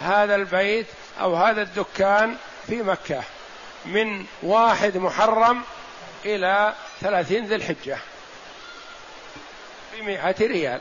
هذا 0.00 0.34
البيت 0.34 0.86
أو 1.20 1.34
هذا 1.34 1.62
الدكان 1.62 2.36
في 2.66 2.82
مكة 2.82 3.22
من 3.84 4.24
واحد 4.42 4.96
محرم 4.96 5.62
إلى 6.24 6.74
ثلاثين 7.00 7.46
ذي 7.46 7.54
الحجة 7.54 7.98
بمئة 9.94 10.46
ريال. 10.46 10.80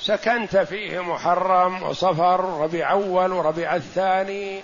سكنت 0.00 0.56
فيه 0.56 1.00
محرم 1.02 1.82
وصفر 1.82 2.60
ربيع 2.60 2.90
أول 2.90 3.32
وربيع 3.32 3.76
الثاني 3.76 4.62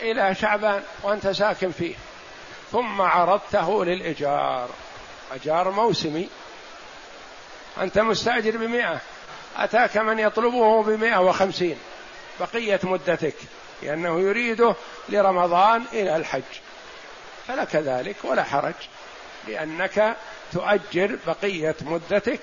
إلى 0.00 0.34
شعبان 0.34 0.82
وأنت 1.02 1.28
ساكن 1.28 1.70
فيه. 1.70 1.94
ثم 2.72 3.02
عرضته 3.02 3.84
للإيجار. 3.84 4.68
أجار 5.32 5.70
موسمي. 5.70 6.28
أنت 7.80 7.98
مستأجر 7.98 8.56
بمئة. 8.56 9.00
أتاك 9.56 9.96
من 9.96 10.18
يطلبه 10.18 10.82
بمئة 10.82 11.20
وخمسين 11.20 11.76
بقية 12.40 12.80
مدتك 12.82 13.34
لأنه 13.82 14.20
يريده 14.20 14.74
لرمضان 15.08 15.84
إلى 15.92 16.16
الحج. 16.16 16.42
فلك 17.48 17.76
ذلك 17.76 18.16
ولا 18.24 18.42
حرج 18.42 18.74
لأنك 19.48 20.16
تؤجر 20.52 21.18
بقية 21.26 21.76
مدتك 21.80 22.40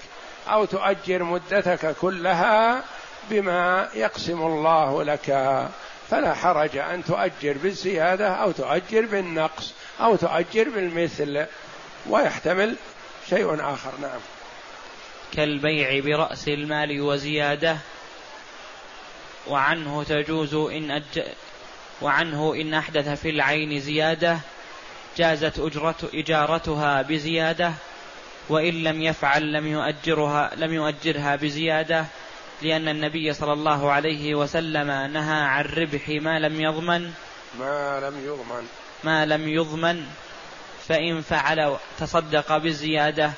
أو 0.47 0.65
تؤجر 0.65 1.23
مدتك 1.23 1.95
كلها 2.01 2.83
بما 3.29 3.89
يقسم 3.93 4.41
الله 4.41 5.03
لك. 5.03 5.67
فلا 6.09 6.33
حرج 6.33 6.77
أن 6.77 7.03
تؤجر 7.03 7.57
بالزيادة 7.63 8.29
أو 8.29 8.51
تؤجر 8.51 9.05
بالنقص 9.05 9.73
أو 10.01 10.15
تؤجر 10.15 10.69
بالمثل 10.69 11.45
ويحتمل 12.09 12.75
شيء 13.29 13.73
آخر. 13.73 13.91
نعم. 14.01 14.19
كالبيع 15.33 15.99
برأس 15.99 16.47
المال 16.47 17.01
وزيادة. 17.01 17.77
وعنه 19.47 20.03
تجوز 20.03 20.53
إن 20.53 20.91
أج... 20.91 21.23
وعنه 22.01 22.55
إن 22.55 22.73
أحدث 22.73 23.21
في 23.21 23.29
العين 23.29 23.79
زيادة. 23.79 24.39
جازت 25.17 25.59
أجرة 25.59 25.95
إجارتها 26.13 27.01
بزيادة. 27.01 27.73
وإن 28.49 28.83
لم 28.83 29.01
يفعل 29.01 29.53
لم 29.53 29.67
يؤجرها 29.67 30.51
لم 30.55 30.73
يؤجرها 30.73 31.35
بزيادة. 31.35 32.05
لأن 32.61 32.87
النبي 32.87 33.33
صلى 33.33 33.53
الله 33.53 33.91
عليه 33.91 34.35
وسلم 34.35 34.87
نهى 35.13 35.41
عن 35.41 35.65
ربح 35.65 36.09
ما 36.09 36.39
لم 36.39 36.61
يضمن. 36.61 37.11
ما 37.59 37.99
لم 37.99 38.25
يضمن. 38.25 38.67
ما 39.03 39.25
لم 39.25 39.47
يضمن. 39.47 40.05
فإن 40.87 41.21
فعل 41.21 41.77
تصدق 41.99 42.57
بالزيادة 42.57 43.31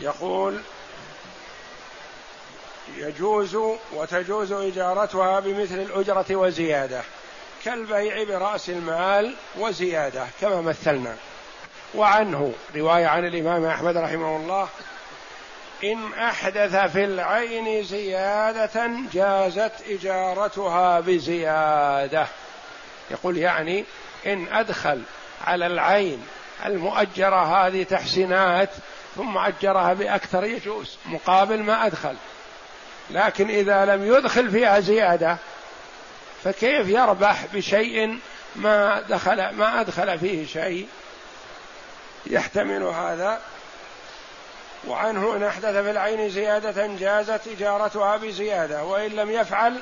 يقول 0.00 0.60
يجوز 2.96 3.56
وتجوز 3.92 4.52
إجارتها 4.52 5.40
بمثل 5.40 5.74
الأجرة 5.74 6.26
وزيادة 6.30 7.02
كالبيع 7.64 8.24
برأس 8.24 8.70
المال 8.70 9.34
وزيادة 9.58 10.26
كما 10.40 10.60
مثلنا. 10.60 11.16
وعنه 11.94 12.52
رواية 12.76 13.06
عن 13.06 13.24
الإمام 13.24 13.64
أحمد 13.64 13.96
رحمه 13.96 14.36
الله 14.36 14.68
إن 15.84 16.12
أحدث 16.12 16.76
في 16.76 17.04
العين 17.04 17.84
زيادة 17.84 18.90
جازت 19.12 19.72
إجارتها 19.88 21.00
بزيادة. 21.00 22.26
يقول 23.10 23.36
يعني 23.36 23.84
إن 24.26 24.48
أدخل 24.52 25.02
على 25.44 25.66
العين 25.66 26.26
المؤجرة 26.66 27.66
هذه 27.66 27.82
تحسينات 27.82 28.70
ثم 29.16 29.38
أجرها 29.38 29.92
بأكثر 29.92 30.44
يجوز 30.44 30.96
مقابل 31.06 31.62
ما 31.62 31.86
أدخل. 31.86 32.16
لكن 33.10 33.50
إذا 33.50 33.84
لم 33.84 34.06
يدخل 34.14 34.50
فيها 34.50 34.80
زيادة 34.80 35.36
فكيف 36.44 36.88
يربح 36.88 37.46
بشيء 37.54 38.18
ما 38.56 39.00
دخل 39.00 39.50
ما 39.50 39.80
أدخل 39.80 40.18
فيه 40.18 40.46
شيء؟ 40.46 40.88
يحتمل 42.26 42.82
هذا. 42.82 43.40
وعنه 44.88 45.36
إن 45.36 45.42
أحدث 45.42 45.76
في 45.76 45.90
العين 45.90 46.30
زيادة 46.30 46.86
جازت 46.86 47.48
إجارتها 47.48 48.16
بزيادة 48.16 48.84
وإن 48.84 49.10
لم 49.10 49.30
يفعل 49.30 49.80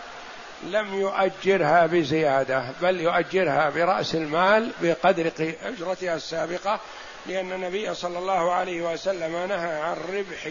لم 0.62 0.94
يؤجرها 0.94 1.86
بزيادة 1.86 2.64
بل 2.82 3.00
يؤجرها 3.00 3.70
برأس 3.70 4.14
المال 4.14 4.70
بقدر 4.82 5.30
أجرتها 5.62 6.14
السابقة 6.14 6.80
لأن 7.26 7.52
النبي 7.52 7.94
صلى 7.94 8.18
الله 8.18 8.52
عليه 8.52 8.92
وسلم 8.92 9.46
نهى 9.46 9.80
عن 9.80 9.96
ربح 10.12 10.50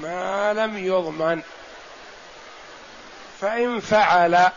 ما 0.00 0.52
لم 0.52 0.78
يضمن. 0.78 1.42
فإن 3.40 3.80
فعل 3.80 4.50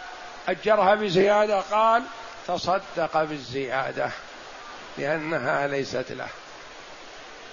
أجرها 0.47 0.95
بزيادة 0.95 1.59
قال 1.59 2.03
تصدق 2.47 3.23
بالزيادة 3.23 4.09
لأنها 4.97 5.67
ليست 5.67 6.11
له. 6.11 6.27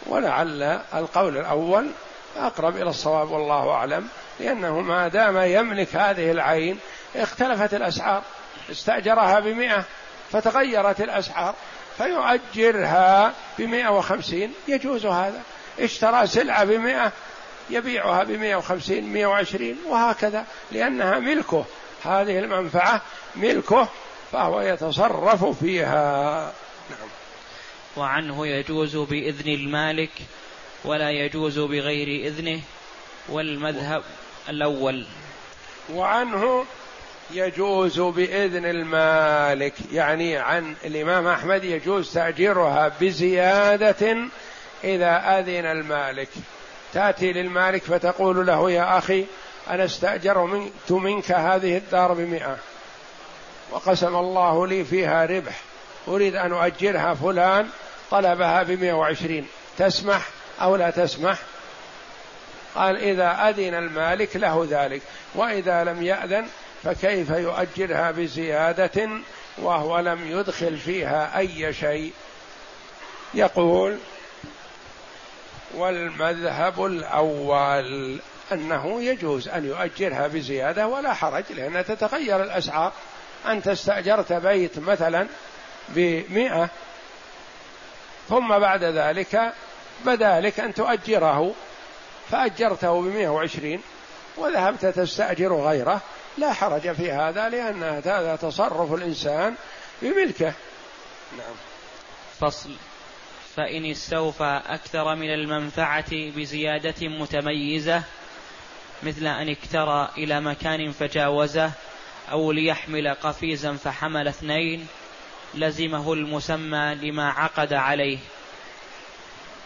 ولعل 0.07 0.63
القول 0.95 1.39
الأول 1.39 1.91
أقرب 2.37 2.77
إلى 2.77 2.91
الصواب 2.91 3.31
والله 3.31 3.71
أعلم 3.71 4.09
لأنه 4.41 4.81
ما 4.81 5.09
دام 5.09 5.39
يملك 5.39 5.97
هذه 5.97 6.31
العين 6.31 6.79
اختلفت 7.17 7.75
الأسعار 7.75 8.23
استأجرها 8.71 9.41
بمئة 9.41 9.85
فتغيرت 10.33 11.01
الأسعار. 11.01 11.55
فيؤجرها 11.99 13.35
بمئة 13.59 13.89
وخمسين. 13.89 14.53
يجوز 14.69 15.07
هذا. 15.07 15.43
اشترى 15.81 16.27
سلعة 16.27 16.65
بمئة 16.65 17.13
يبيعها 17.71 18.25
بمئة 18.25 18.57
وخمسين 18.57 19.05
مئة 19.13 19.27
وعشرين 19.27 19.77
وهكذا. 19.89 20.47
لأنها 20.73 21.19
ملكه. 21.19 21.65
هذه 22.05 22.39
المنفعة 22.39 23.01
ملكه 23.37 23.89
فهو 24.33 24.61
يتصرف 24.61 25.45
فيها. 25.45 26.53
نعم. 26.91 27.09
وعنه 27.97 28.47
يجوز 28.47 28.97
بإذن 28.97 29.55
المالك 29.55 30.11
ولا 30.85 31.11
يجوز 31.11 31.59
بغير 31.59 32.27
إذنه 32.27 32.61
والمذهب 33.29 34.03
الأول. 34.49 35.07
وعنه 35.93 36.65
يجوز 37.31 38.01
بإذن 38.01 38.67
المالك 38.67 39.75
يعني 39.93 40.37
عن 40.37 40.75
الإمام 40.85 41.27
أحمد 41.27 41.65
يجوز 41.65 42.13
تأجيرها 42.13 42.93
بزيادة 43.01 44.17
إذا 44.85 45.39
أذن 45.39 45.67
المالك. 45.67 46.29
تأتي 46.95 47.33
للمالك 47.33 47.83
فتقول 47.83 48.47
له 48.47 48.71
يا 48.71 48.99
أخي 48.99 49.25
أنا 49.71 49.85
استأجرت 49.85 50.93
منك 50.93 51.33
هذه 51.33 51.77
الدار 51.77 52.13
بمئة. 52.13 52.57
وقسم 53.71 54.17
الله 54.17 54.67
لي 54.67 54.85
فيها 54.85 55.27
ربح. 55.27 55.61
أريد 56.09 56.37
أن 56.37 56.53
أؤجرها 56.53 57.15
فلان 57.15 57.69
طلبها 58.11 58.63
بمئة 58.63 58.93
وعشرين. 58.93 59.47
تسمح 59.79 60.29
أو 60.61 60.77
لا 60.77 60.91
تسمح؟ 60.91 61.39
قال 62.75 62.97
إذا 62.97 63.49
أذن 63.49 63.75
المالك 63.75 64.37
له 64.37 64.67
ذلك. 64.71 65.03
وإذا 65.35 65.85
لم 65.85 66.03
يأذن 66.03 66.47
فكيف 66.85 67.31
يؤجرها 67.31 68.11
بزيادة 68.11 69.09
وهو 69.59 69.99
لم 69.99 70.27
يدخل 70.27 70.77
فيها 70.77 71.39
أي 71.39 71.73
شيء؟ 71.73 72.13
يقول 73.35 73.99
والمذهب 75.75 76.85
الأول 76.85 78.19
أنه 78.53 79.03
يجوز 79.03 79.49
أن 79.49 79.65
يؤجرها 79.65 80.27
بزيادة 80.27 80.87
ولا 80.87 81.15
حرج 81.15 81.45
لأنها 81.51 81.83
تتغير 81.83 82.43
الأسعار. 82.43 82.93
أنت 83.47 83.69
استأجرت 83.69 84.33
بيت 84.33 84.79
مثلا 84.79 85.27
بمئة 85.89 86.69
ثم 88.29 88.59
بعد 88.59 88.85
ذلك 88.85 89.53
بدا 90.07 90.41
لك 90.41 90.61
أن 90.61 90.75
تؤجره 90.75 91.55
فأجرته 92.31 93.03
بمئة 93.03 93.29
وعشرين 93.29 93.81
وذهبت 94.37 94.87
تستأجر 94.87 95.55
غيره. 95.55 96.01
لا 96.39 96.53
حرج 96.53 96.93
في 96.93 97.13
هذا 97.13 97.49
لأن 97.49 97.83
هذا 97.83 98.37
تصرف 98.37 98.93
الإنسان 98.93 99.55
بملكه. 100.03 100.55
نعم. 101.39 101.55
فصل. 102.41 102.71
فإن 103.57 103.85
استوفى 103.85 104.63
أكثر 104.67 105.15
من 105.15 105.35
المنفعة 105.35 106.11
بزيادة 106.11 107.09
متميزة 107.09 108.03
مثل 109.03 109.27
أن 109.27 109.49
اكترى 109.49 110.09
إلى 110.19 110.41
مكان 110.41 110.93
فجاوزه 110.93 111.73
أو 112.31 112.53
ليحمل 112.53 113.15
قفيزا 113.15 113.73
فحمل 113.73 114.29
اثنين 114.29 114.87
لزمه 115.55 116.13
المسمى 116.13 116.95
لما 116.95 117.31
عقد 117.31 117.73
عليه. 117.73 118.19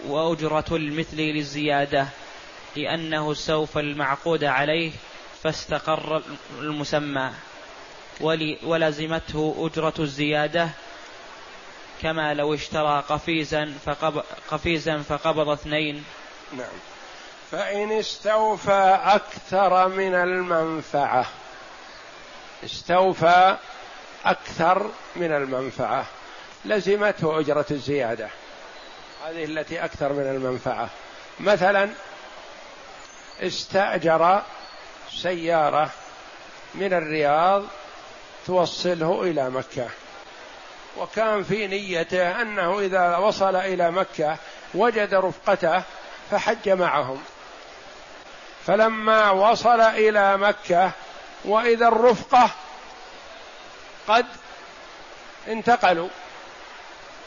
وأجرة 0.07 0.65
المثل 0.73 1.17
للزيادة 1.17 2.09
لأنه 2.77 3.35
سوف 3.35 3.79
المعقود 3.79 4.45
عليه 4.45 4.93
فاستقر 5.43 6.23
المسمى 6.59 7.31
ولزمته 8.63 9.55
أجرة 9.59 9.95
الزيادة 9.99 10.69
كما 12.03 12.35
لو 12.35 12.55
اشترى 12.55 13.05
قفيزا 13.09 13.75
فقب 13.87 14.23
قفيزا 14.51 14.99
فقبض 14.99 15.49
اثنين. 15.49 16.05
نعم. 16.53 16.67
فإن 17.51 17.93
استوفى 17.93 18.99
أكثر 19.05 19.89
من 19.89 20.15
المنفعة. 20.15 21.27
استوفى 22.65 23.57
أكثر 24.25 24.91
من 25.17 25.33
المنفعة. 25.33 26.07
لزمته 26.65 27.41
أجرة 27.41 27.67
الزيادة. 27.71 28.29
هذه 29.27 29.45
التي 29.45 29.85
أكثر 29.85 30.13
من 30.13 30.23
المنفعة. 30.23 30.89
مثلا 31.41 31.91
استأجر 33.41 34.43
سيارة 35.13 35.91
من 36.75 36.93
الرياض 36.93 37.65
توصله 38.47 39.23
إلى 39.23 39.51
مكة. 39.51 39.89
وكان 40.97 41.43
في 41.43 41.67
نيته 41.67 42.43
أنه 42.43 42.81
إذا 42.81 43.17
وصل 43.17 43.57
إلى 43.57 43.91
مكة 43.91 44.37
وجد 44.75 45.15
رفقته 45.15 45.83
فحج 46.31 46.69
معهم. 46.69 47.23
فلما 48.67 49.31
وصل 49.31 49.81
إلى 49.81 50.37
مكة 50.37 50.91
وإذا 51.45 51.89
الرفقة 51.89 52.51
قد 54.09 54.27
انتقلوا 55.49 56.09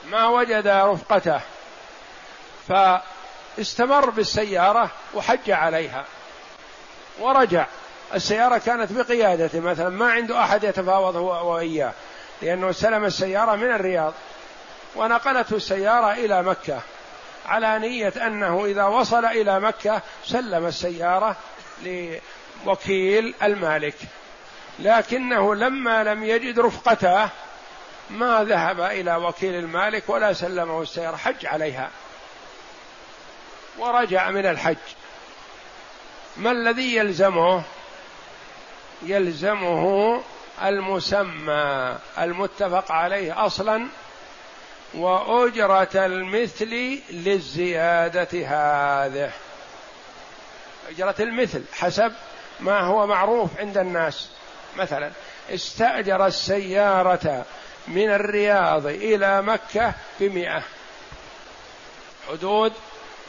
ما 0.06 0.28
وجد 0.28 0.68
رفقته 0.68 1.42
فاستمر 2.68 4.10
بالسيارة 4.10 4.90
وحج 5.14 5.52
عليها. 5.52 6.06
ورجع. 7.20 7.66
السيارة 8.14 8.58
كانت 8.58 8.92
بقيادته 8.92 9.60
مثلا 9.60 9.90
ما 9.90 10.12
عنده 10.12 10.44
أحد 10.44 10.64
يتفاوض 10.64 11.16
هو 11.16 11.54
وإياه 11.54 11.94
لأنه 12.42 12.70
استلم 12.70 13.06
السيارة 13.06 13.56
من 13.56 13.72
الرياض. 13.72 14.14
ونقلته 14.96 15.56
السيارة 15.56 16.12
إلى 16.12 16.44
مكة 16.44 16.80
على 17.46 17.80
نية 17.80 18.14
أنه 18.28 18.66
إذا 18.66 18.84
وصل 18.84 19.26
إلى 19.26 19.60
مكة 19.60 20.02
سلم 20.26 20.66
السيارة 20.66 21.36
لوكيل 22.66 23.34
المالك. 23.44 23.96
لكنه 24.80 25.56
لما 25.56 26.04
لم 26.04 26.24
يجد 26.24 26.60
رفقته 26.60 27.30
ما 28.10 28.44
ذهب 28.44 28.82
إلى 28.82 29.16
وكيل 29.16 29.56
المالك 29.56 30.10
ولا 30.10 30.34
سلمه 30.34 30.82
السيارة 30.82 31.16
حج 31.16 31.46
عليها. 31.46 31.90
ورجع 33.78 34.30
من 34.30 34.46
الحج. 34.46 34.78
ما 36.38 36.52
الذي 36.52 36.96
يلزمه؟ 36.96 37.64
يلزمه 39.04 40.22
المسمى 40.64 41.98
المتفق 42.20 42.92
عليه 42.92 43.46
أصلا 43.46 43.88
وأجرة 44.94 45.90
المثل 45.96 47.00
للزيادة 47.10 48.30
هذه. 48.34 49.32
أجرة 50.90 51.16
المثل 51.20 51.64
حسب 51.74 52.14
ما 52.60 52.80
هو 52.80 53.08
معروف 53.08 53.50
عند 53.60 53.78
الناس. 53.78 54.30
مثلا 54.78 55.12
استأجر 55.50 56.26
السيارة 56.26 57.46
من 57.88 58.10
الرياض 58.10 58.86
إلى 58.86 59.42
مكة 59.42 59.94
بمئة. 60.20 60.64
حدود 62.30 62.74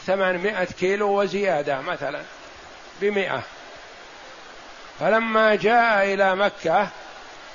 ثمانمائة 0.06 0.64
كيلو 0.64 1.20
وزيادة 1.20 1.80
مثلا. 1.80 2.22
بمئة. 3.00 3.42
فلما 5.00 5.54
جاء 5.54 6.14
إلى 6.14 6.36
مكة 6.36 6.88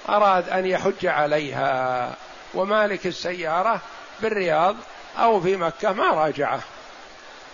أراد 0.10 0.50
أن 0.50 0.66
يحج 0.66 1.06
عليها 1.06 2.16
ومالك 2.54 3.08
السيارة 3.08 3.82
بالرياض 4.20 4.76
أو 5.18 5.42
في 5.42 5.56
مكة 5.56 5.92
ما 5.92 6.08
راجعه 6.08 6.60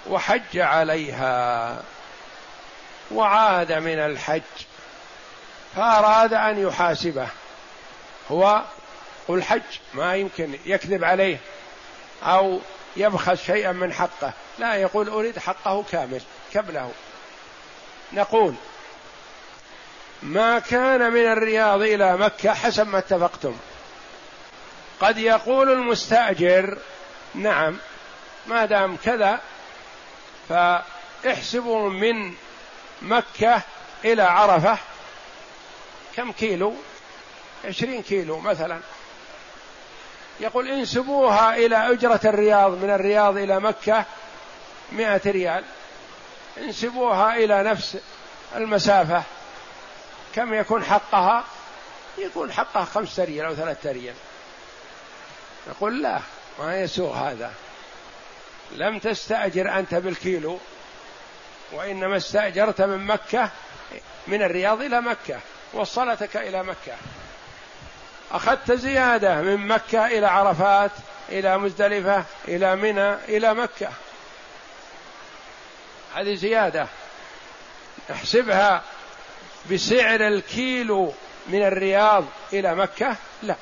وحج 0.09 0.57
عليها 0.57 1.77
وعاد 3.11 3.71
من 3.71 3.99
الحج 3.99 4.41
فأراد 5.75 6.33
أن 6.33 6.67
يحاسبه. 6.67 7.27
هو 8.31 8.61
قل 9.27 9.43
حج 9.43 9.61
ما 9.93 10.15
يمكن 10.15 10.57
يكذب 10.65 11.03
عليه 11.03 11.37
أو 12.23 12.59
يبخس 12.97 13.43
شيئا 13.43 13.71
من 13.71 13.93
حقه 13.93 14.33
لا 14.59 14.75
يقول 14.75 15.09
أريد 15.09 15.39
حقه 15.39 15.83
كامل 15.91 16.21
كبله 16.53 16.91
نقول 18.13 18.55
ما 20.23 20.59
كان 20.59 21.13
من 21.13 21.25
الرياض 21.25 21.81
إلى 21.81 22.17
مكة 22.17 22.53
حسب 22.53 22.87
ما 22.87 22.97
اتفقتم. 22.97 23.55
قد 25.01 25.17
يقول 25.17 25.71
المستأجر 25.71 26.77
نعم 27.35 27.77
ما 28.47 28.65
دام 28.65 28.97
كذا 29.03 29.39
فاحسبوا 30.49 31.89
من 31.89 32.33
مكة 33.01 33.61
إلى 34.05 34.21
عرفة 34.21 34.77
كم 36.15 36.31
كيلو؟ 36.31 36.73
عشرين 37.65 38.01
كيلو 38.01 38.39
مثلا. 38.39 38.79
يقول 40.39 40.67
انسبوها 40.67 41.55
إلى 41.55 41.91
أجرة 41.91 42.19
الرياض 42.25 42.71
من 42.71 42.89
الرياض 42.89 43.37
إلى 43.37 43.59
مكة 43.59 44.05
مئة 44.91 45.21
ريال. 45.25 45.63
انسبوها 46.57 47.35
إلى 47.35 47.63
نفس 47.63 47.97
المسافة. 48.55 49.23
كم 50.35 50.53
يكون 50.53 50.83
حقها؟ 50.83 51.43
يكون 52.17 52.51
حقها 52.51 52.85
خمسة 52.85 53.23
ريال 53.23 53.45
أو 53.45 53.55
ثلاثة 53.55 53.91
ريال 53.91 54.15
نقول 55.67 56.01
لا 56.01 56.19
ما 56.59 56.81
يسوغ 56.81 57.15
هذا. 57.15 57.53
لم 58.71 58.99
تستأجر 58.99 59.79
أنت 59.79 59.95
بالكيلو 59.95 60.59
وإنما 61.71 62.17
استأجرت 62.17 62.81
من 62.81 63.05
مكة 63.05 63.49
من 64.27 64.43
الرياض 64.43 64.81
إلى 64.81 65.01
مكة 65.01 65.39
وصلتك 65.73 66.37
إلى 66.37 66.63
مكة. 66.63 66.95
أخذت 68.31 68.71
زيادة 68.71 69.41
من 69.41 69.67
مكة 69.67 70.05
إلى 70.07 70.27
عرفات 70.27 70.91
إلى 71.29 71.57
مزدلفة 71.57 72.23
إلى 72.47 72.75
منى 72.75 73.13
إلى 73.13 73.53
مكة. 73.53 73.89
هذه 76.13 76.33
زيادة. 76.33 76.87
احسبها 78.11 78.81
بسعر 79.71 80.27
الكيلو 80.27 81.13
من 81.47 81.63
الرياض 81.63 82.25
إلى 82.53 82.75
مكة؟ 82.75 83.15
لا. 83.43 83.55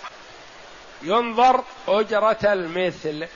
ينظر 1.04 1.64
أجرة 1.88 2.38
المثل. 2.44 3.28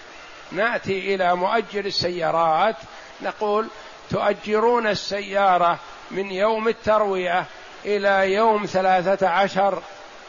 نأتي 0.52 1.16
إلى 1.16 1.36
مؤجر 1.36 1.86
السيارات. 1.86 2.76
نقول 3.22 3.68
تؤجرون 4.10 4.88
السيارة 4.88 5.80
من 6.12 6.32
يوم 6.32 6.68
التروية 6.68 7.46
إلى 7.86 8.34
يوم 8.34 8.66
ثلاثة 8.66 9.30
عشر 9.30 9.82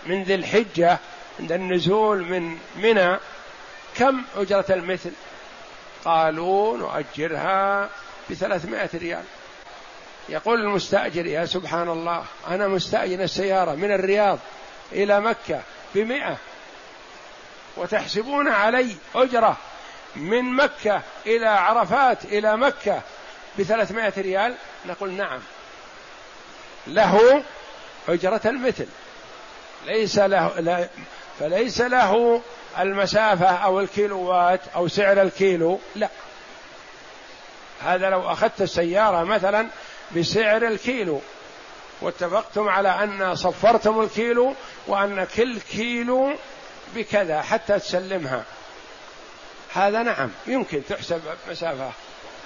من 0.06 0.22
ذي 0.22 0.34
الحجة 0.34 0.98
عند 1.40 1.52
النزول 1.52 2.22
من 2.22 2.58
منى. 2.76 3.18
كم 3.96 4.24
أجرة 4.36 4.66
المثل؟ 4.70 5.12
قالوا 6.04 6.76
نؤجرها 6.78 7.90
بثلاثمائة 8.30 8.90
ريال. 8.94 9.24
يقول 10.28 10.60
المستأجر 10.60 11.26
يا 11.26 11.46
سبحان 11.46 11.88
الله 11.88 12.24
أنا 12.48 12.68
مستأجر 12.68 13.22
السيارة 13.22 13.74
من 13.74 13.92
الرياض 13.92 14.38
إلى 14.92 15.20
مكة 15.20 15.60
بمئة. 15.94 16.36
وتحسبون 17.76 18.48
علي 18.48 18.96
أجرة 19.14 19.56
من 20.16 20.42
مكة 20.42 21.02
إلى 21.26 21.46
عرفات 21.46 22.24
إلى 22.24 22.56
مكة 22.56 23.00
بثلاثمائة 23.58 24.12
ريال. 24.18 24.54
نقول 24.86 25.12
نعم. 25.12 25.40
له 26.86 27.42
أجرة 28.08 28.40
المثل. 28.44 28.86
ليس 29.86 30.18
له 30.18 30.60
لا 30.60 30.88
فليس 31.40 31.80
له 31.80 32.42
المسافة 32.78 33.46
أو 33.46 33.80
الكيلوات 33.80 34.60
أو 34.74 34.88
سعر 34.88 35.22
الكيلو. 35.22 35.80
لا. 35.94 36.08
هذا 37.82 38.10
لو 38.10 38.32
أخذت 38.32 38.62
السيارة 38.62 39.24
مثلا 39.24 39.68
بسعر 40.16 40.66
الكيلو 40.66 41.20
واتفقتم 42.00 42.68
على 42.68 42.88
أن 42.88 43.34
صفرتم 43.34 44.00
الكيلو 44.00 44.54
وأن 44.86 45.26
كل 45.36 45.58
كيلو 45.60 46.32
بكذا 46.94 47.42
حتى 47.42 47.78
تسلمها. 47.78 48.44
هذا 49.74 50.02
نعم 50.02 50.30
يمكن 50.46 50.82
تحسب 50.88 51.20
مسافة 51.50 51.90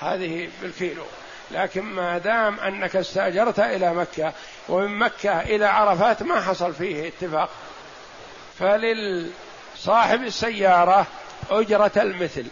هذه 0.00 0.48
بالكيلو 0.62 1.04
لكن 1.50 1.82
ما 1.82 2.18
دام 2.18 2.60
أنك 2.60 2.96
استأجرت 2.96 3.58
إلى 3.58 3.94
مكة 3.94 4.32
ومن 4.68 4.98
مكة 4.98 5.40
إلى 5.40 5.64
عرفات 5.64 6.22
ما 6.22 6.40
حصل 6.40 6.74
فيه 6.74 7.08
اتفاق. 7.08 7.50
فللصاحب 8.58 10.22
السيارة 10.22 11.06
أجرة 11.50 11.92
المثل. 11.96 12.46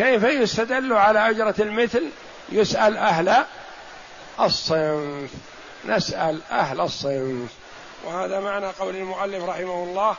كيف 0.00 0.24
يستدل 0.24 0.92
على 0.92 1.30
أجرة 1.30 1.54
المثل 1.58 2.10
يسأل 2.52 2.96
أهل 2.96 3.44
الصنف؟ 4.40 5.30
نسأل 5.86 6.40
أهل 6.50 6.80
الصنف. 6.80 7.50
وهذا 8.04 8.40
معنى 8.40 8.66
قول 8.66 8.96
المؤلف 8.96 9.44
رحمه 9.44 9.84
الله 9.84 10.16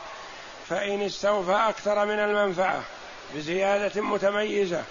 فإن 0.68 1.02
استوفى 1.02 1.52
أكثر 1.52 2.06
من 2.06 2.18
المنفعة 2.18 2.80
بزيادة 3.34 4.02
متميزة 4.02 4.82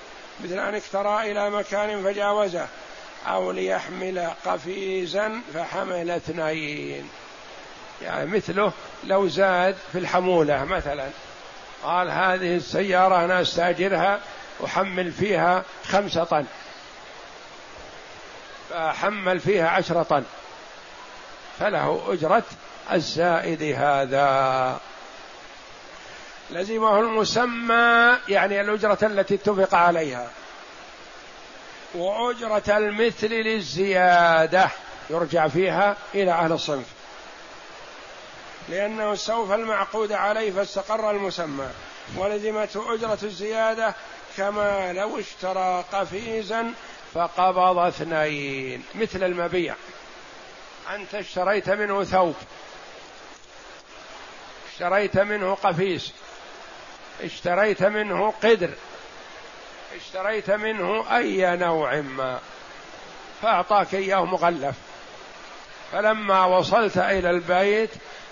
مثل 0.43 0.59
أن 0.59 0.75
اكترى 0.75 1.31
إلى 1.31 1.49
مكان 1.49 2.03
فجاوزه 2.03 2.67
أو 3.27 3.51
ليحمل 3.51 4.27
قفيزا 4.45 5.41
فحمل 5.53 6.11
اثنين. 6.11 7.09
يعني 8.01 8.25
مثله 8.25 8.71
لو 9.03 9.27
زاد 9.27 9.75
في 9.91 9.97
الحمولة 9.97 10.65
مثلا. 10.65 11.07
قال 11.83 12.11
هذه 12.11 12.55
السيارة 12.55 13.25
أنا 13.25 13.41
أستأجرها 13.41 14.19
أحمل 14.65 15.11
فيها 15.11 15.63
خمسة 15.87 16.23
طن. 16.23 16.45
فحمل 18.69 19.39
فيها 19.39 19.69
عشرة 19.69 20.03
طن. 20.03 20.23
فله 21.59 22.03
أجرة 22.07 22.43
الزائد 22.91 23.63
هذا. 23.63 24.79
لزمه 26.51 26.99
المسمى 26.99 28.17
يعني 28.27 28.61
الأجرة 28.61 28.97
التي 29.01 29.35
اتفق 29.35 29.75
عليها. 29.75 30.29
وأجرة 31.95 32.77
المثل 32.77 33.27
للزيادة. 33.27 34.69
يرجع 35.09 35.47
فيها 35.47 35.95
إلى 36.13 36.31
أهل 36.31 36.51
الصنف. 36.51 36.85
لأنه 38.69 39.15
سوف 39.15 39.51
المعقود 39.51 40.11
عليه 40.11 40.51
فاستقر 40.51 41.11
المسمى. 41.11 41.67
ولزمته 42.17 42.93
أجرة 42.93 43.17
الزيادة 43.23 43.95
كما 44.37 44.93
لو 44.93 45.19
اشترى 45.19 45.83
قفيزا 45.93 46.73
فقبض 47.13 47.77
اثنين 47.77 48.83
مثل 48.95 49.23
المبيع. 49.23 49.75
أنت 50.95 51.15
اشتريت 51.15 51.69
منه 51.69 52.03
ثوب 52.03 52.35
اشتريت 54.73 55.17
منه 55.17 55.53
قفيز 55.53 56.13
اشتريت 57.23 57.83
منه 57.83 58.33
قدر 58.43 58.69
اشتريت 59.95 60.51
منه 60.51 61.17
أي 61.17 61.57
نوع 61.57 62.01
ما 62.01 62.39
فأعطاك 63.41 63.95
إياه 63.95 64.25
مغلف. 64.25 64.75
فلما 65.91 66.45
وصلت 66.45 66.97
إلى 66.97 67.29
البيت 67.29 67.89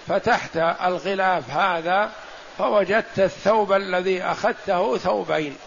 فتحت 0.08 0.58
الغلاف 0.58 1.50
هذا 1.50 2.12
فوجدت 2.58 3.20
الثوب 3.20 3.74
الذي 3.74 4.24
أخذته 4.24 4.98
ثوبين. 4.98 5.58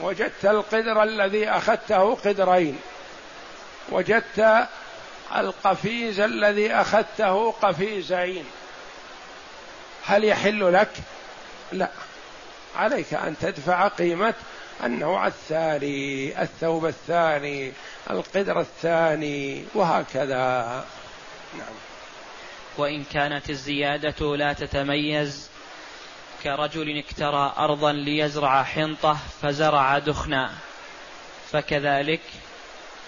وجدت 0.00 0.44
القدر 0.44 1.02
الذي 1.02 1.48
أخذته 1.48 2.14
قدرين. 2.14 2.78
وجدت 3.88 4.68
القفيز 5.36 6.20
الذي 6.20 6.72
أخذته 6.72 7.50
قفيزين. 7.52 8.44
هل 10.04 10.24
يحل 10.24 10.72
لك؟ 10.72 10.90
لا. 11.72 11.90
عليك 12.76 13.14
أن 13.14 13.36
تدفع 13.40 13.88
قيمة 13.88 14.34
النوع 14.84 15.26
الثاني 15.26 16.42
الثوب 16.42 16.86
الثاني 16.86 17.72
القدر 18.10 18.60
الثاني 18.60 19.64
وهكذا. 19.74 20.84
نعم. 21.58 21.74
وإن 22.78 23.04
كانت 23.04 23.50
الزيادة 23.50 24.36
لا 24.36 24.52
تتميز 24.52 25.50
كرجل 26.46 26.98
اكترى 26.98 27.54
أرضا 27.58 27.92
ليزرع 27.92 28.62
حنطة 28.62 29.16
فزرع 29.42 29.98
دخنا. 29.98 30.50
فكذلك 31.52 32.20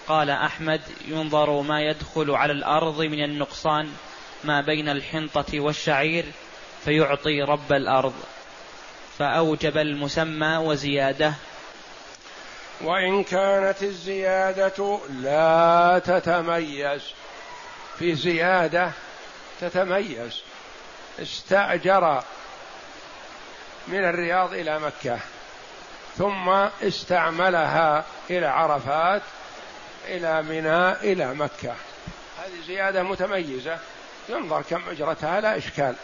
قال 0.07 0.29
أحمد 0.29 0.81
ينظر 1.07 1.61
ما 1.61 1.81
يدخل 1.81 2.31
على 2.31 2.53
الأرض 2.53 3.01
من 3.01 3.23
النقصان 3.23 3.93
ما 4.43 4.61
بين 4.61 4.89
الحنطة 4.89 5.59
والشعير 5.59 6.25
فيعطي 6.85 7.41
رب 7.41 7.73
الأرض. 7.73 8.13
فأوجب 9.19 9.77
المسمى 9.77 10.57
وزيادة. 10.57 11.33
وإن 12.81 13.23
كانت 13.23 13.83
الزيادة 13.83 14.99
لا 15.09 16.01
تتميز. 16.05 17.01
في 17.99 18.15
زيادة 18.15 18.91
تتميز. 19.61 20.41
استأجر 21.21 22.23
من 23.89 24.05
الرياض 24.05 24.53
إلى 24.53 24.79
مكة 24.79 25.19
ثم 26.17 26.49
استعملها 26.87 28.05
إلى 28.29 28.45
عرفات 28.45 29.21
إلى 30.07 30.41
منى 30.41 30.91
إلى 30.91 31.33
مكة. 31.33 31.75
هذه 32.39 32.65
زيادة 32.67 33.03
متميزة 33.03 33.77
ينظر 34.29 34.61
كم 34.61 34.81
أجرتها 34.89 35.41
لا 35.41 35.57
إشكال. 35.57 35.95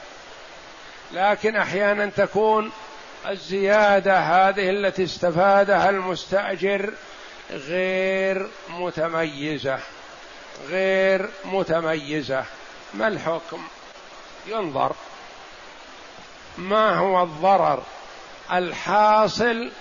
لكن 1.12 1.56
أحيانا 1.56 2.06
تكون 2.06 2.71
الزيادة 3.28 4.19
هذه 4.19 4.69
التي 4.69 5.04
استفادها 5.04 5.89
المستأجر 5.89 6.93
غير 7.52 8.50
متميزة 8.69 9.80
غير 10.67 11.30
متميزة. 11.45 12.45
ما 12.93 13.08
الحكم؟ 13.08 13.67
ينظر. 14.48 14.95
ما 16.58 16.96
هو 16.96 17.24
الضرر 17.24 17.84
الحاصل 18.54 19.72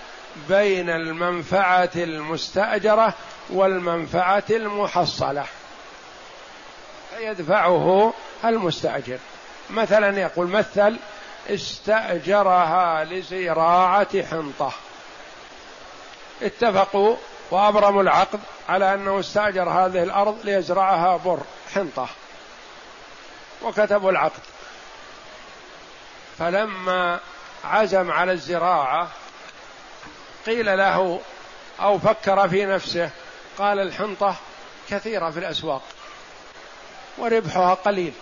بين 0.49 0.89
المنفعة 0.89 1.91
المستأجرة 1.95 3.13
والمنفعة 3.49 4.43
المحصلة؟ 4.49 5.45
فيدفعه 7.09 8.13
المستأجر. 8.45 9.17
مثلا 9.69 10.21
يقول 10.21 10.47
مثل 10.47 10.97
استأجرها 11.49 13.03
لزراعة 13.03 14.23
حنطة. 14.23 14.71
اتفقوا 16.41 17.15
وأبرموا 17.51 18.01
العقد 18.01 18.39
على 18.69 18.93
أنه 18.93 19.19
استأجر 19.19 19.69
هذه 19.69 20.03
الأرض 20.03 20.37
ليزرعها 20.43 21.17
بر 21.17 21.39
حنطة. 21.73 22.07
وكتبوا 23.63 24.11
العقد. 24.11 24.41
فلما 26.39 27.19
عزم 27.63 28.11
على 28.11 28.31
الزراعة 28.31 29.11
قيل 30.45 30.77
له 30.77 31.21
أو 31.81 31.99
فكر 31.99 32.49
في 32.49 32.65
نفسه 32.65 33.09
قال 33.57 33.79
الحنطة 33.79 34.35
كثيرة 34.89 35.29
في 35.29 35.39
الأسواق 35.39 35.81
وربحها 37.17 37.73
قليل 37.73 38.13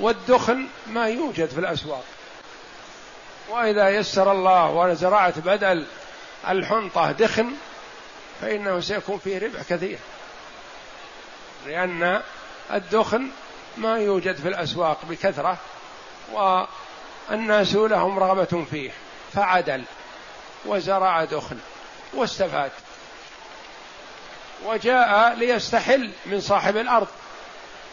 والدخن 0.00 0.66
ما 0.86 1.08
يوجد 1.08 1.48
في 1.48 1.58
الأسواق. 1.58 2.04
وإذا 3.48 3.88
يسر 3.88 4.32
الله 4.32 4.70
وزرعت 4.70 5.38
بدل 5.38 5.86
الحنطة 6.48 7.12
دخن 7.12 7.52
فإنه 8.40 8.80
سيكون 8.80 9.18
فيه 9.18 9.38
ربح 9.38 9.62
كثير 9.62 9.98
لأن 11.66 12.22
الدخن 12.72 13.30
ما 13.76 13.98
يوجد 13.98 14.36
في 14.36 14.48
الأسواق 14.48 14.98
بكثرة. 15.08 15.58
والناس 16.32 17.74
لهم 17.74 18.18
رغبة 18.18 18.64
فيه 18.70 18.90
فعدل 19.32 19.84
وزرع 20.66 21.24
دخن 21.24 21.58
واستفاد 22.14 22.70
وجاء 24.64 25.34
ليستحل 25.34 26.10
من 26.26 26.40
صاحب 26.40 26.76
الأرض. 26.76 27.08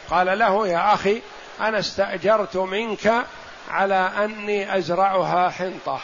قال 0.09 0.39
له 0.39 0.67
يا 0.67 0.93
أخي 0.93 1.21
أنا 1.61 1.79
استأجرت 1.79 2.57
منك 2.57 3.25
على 3.69 4.11
أني 4.17 4.77
أزرعها 4.77 5.49
حنطة. 5.49 5.99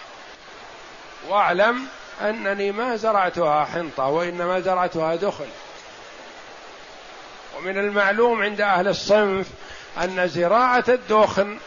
واعلم 1.30 1.88
أنني 2.22 2.72
ما 2.72 2.96
زرعتها 2.96 3.66
حنطة 3.66 4.08
وإنما 4.08 4.60
زرعتها 4.60 5.16
دخل 5.16 5.48
ومن 7.58 7.78
المعلوم 7.78 8.42
عند 8.42 8.62
أهل 8.62 8.88
الصنف 8.88 9.48
أن 10.04 10.28
زراعة 10.28 10.84
الدخن 10.88 11.58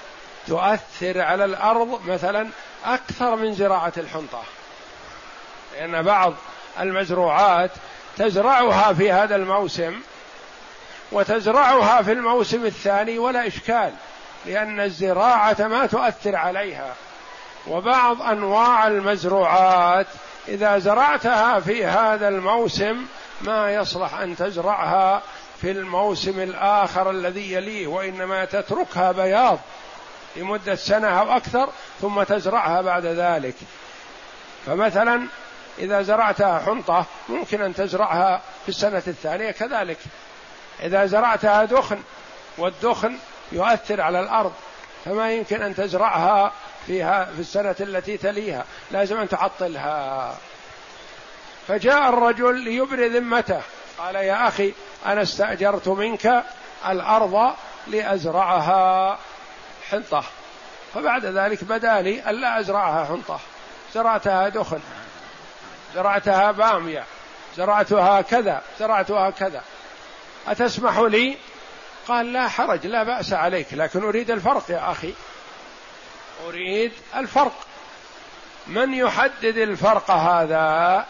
تؤثر 0.49 1.21
على 1.21 1.45
الأرض 1.45 2.01
مثلا 2.07 2.49
أكثر 2.85 3.37
من 3.37 3.55
زراعة 3.55 3.93
الحنطة. 3.97 4.43
لأن 5.75 6.03
بعض 6.03 6.35
المزروعات 6.81 7.71
تزرعها 8.17 8.93
في 8.93 9.13
هذا 9.13 9.37
الموسم 9.37 10.01
وتزرعها 11.13 12.03
في 12.03 12.13
الموسم 12.13 12.67
الثاني 12.67 13.19
ولا 13.19 13.47
إشكال 13.47 13.93
لأن 14.47 14.81
الزراعة 14.81 15.57
ما 15.61 15.87
تؤثر 15.87 16.37
عليها. 16.37 16.95
وبعض 17.67 18.23
أنواع 18.23 18.87
المزروعات 18.87 20.07
إذا 20.49 20.79
زرعتها 20.79 21.61
في 21.61 21.85
هذا 21.85 22.29
الموسم 22.29 23.07
ما 23.41 23.75
يصلح 23.75 24.15
أن 24.15 24.37
تزرعها 24.37 25.23
في 25.61 25.71
الموسم 25.71 26.41
الآخر 26.41 27.11
الذي 27.11 27.53
يليه 27.53 27.87
وإنما 27.87 28.45
تتركها 28.45 29.13
بياض. 29.13 29.59
لمدة 30.37 30.75
سنة 30.75 31.20
أو 31.20 31.37
أكثر 31.37 31.68
ثم 32.01 32.23
تزرعها 32.23 32.83
بعد 32.83 33.07
ذلك. 33.07 33.55
فمثلا 34.66 35.27
إذا 35.79 36.03
زرعتها 36.03 36.59
حنطة 36.59 37.05
ممكن 37.29 37.62
أن 37.62 37.75
تزرعها 37.75 38.42
في 38.62 38.68
السنة 38.68 39.03
الثانية 39.07 39.51
كذلك. 39.51 39.99
إذا 40.83 41.07
زرعتها 41.07 41.64
دخن 41.64 42.03
والدخن 42.59 43.18
يؤثر 43.53 44.01
على 44.01 44.20
الأرض 44.20 44.53
فما 45.05 45.33
يمكن 45.33 45.62
أن 45.62 45.75
تزرعها 45.75 46.53
فيها 46.87 47.25
في 47.25 47.40
السنة 47.40 47.77
التي 47.81 48.16
تليها 48.16 48.64
لازم 48.90 49.20
أن 49.20 49.29
تعطلها. 49.29 50.35
فجاء 51.68 52.09
الرجل 52.09 52.61
ليبري 52.61 53.09
ذمته 53.09 53.61
قال 53.99 54.14
يا 54.14 54.49
أخي 54.49 54.73
أنا 55.07 55.23
استأجرت 55.23 55.88
منك 55.88 56.44
الأرض 56.88 57.55
لأزرعها. 57.87 59.18
حنطة. 59.90 60.25
فبعد 60.94 61.27
ذلك 61.27 61.64
بدا 61.64 62.01
لي 62.01 62.31
ألا 62.31 62.61
أزرعها 62.61 63.05
حنطة. 63.05 63.40
زرعتها 63.94 64.49
دخن. 64.49 64.81
زرعتها 65.94 66.51
بامية. 66.53 67.05
زرعتها 67.57 68.20
كذا. 68.20 68.62
زرعتها 68.79 69.31
كذا. 69.31 69.62
أتسمح 70.49 70.99
لي؟ 70.99 71.37
قال 72.09 72.33
لا 72.33 72.49
حرج 72.49 72.87
لا 72.87 73.03
بأس 73.03 73.33
عليك 73.33 73.66
لكن 73.73 74.05
أريد 74.05 74.31
الفرق 74.31 74.70
يا 74.70 74.90
أخي. 74.90 75.14
أريد 76.47 76.92
الفرق. 77.16 77.55
من 78.66 78.94
يحدد 78.94 79.57
الفرق 79.57 80.11
هذا؟ 80.11 81.07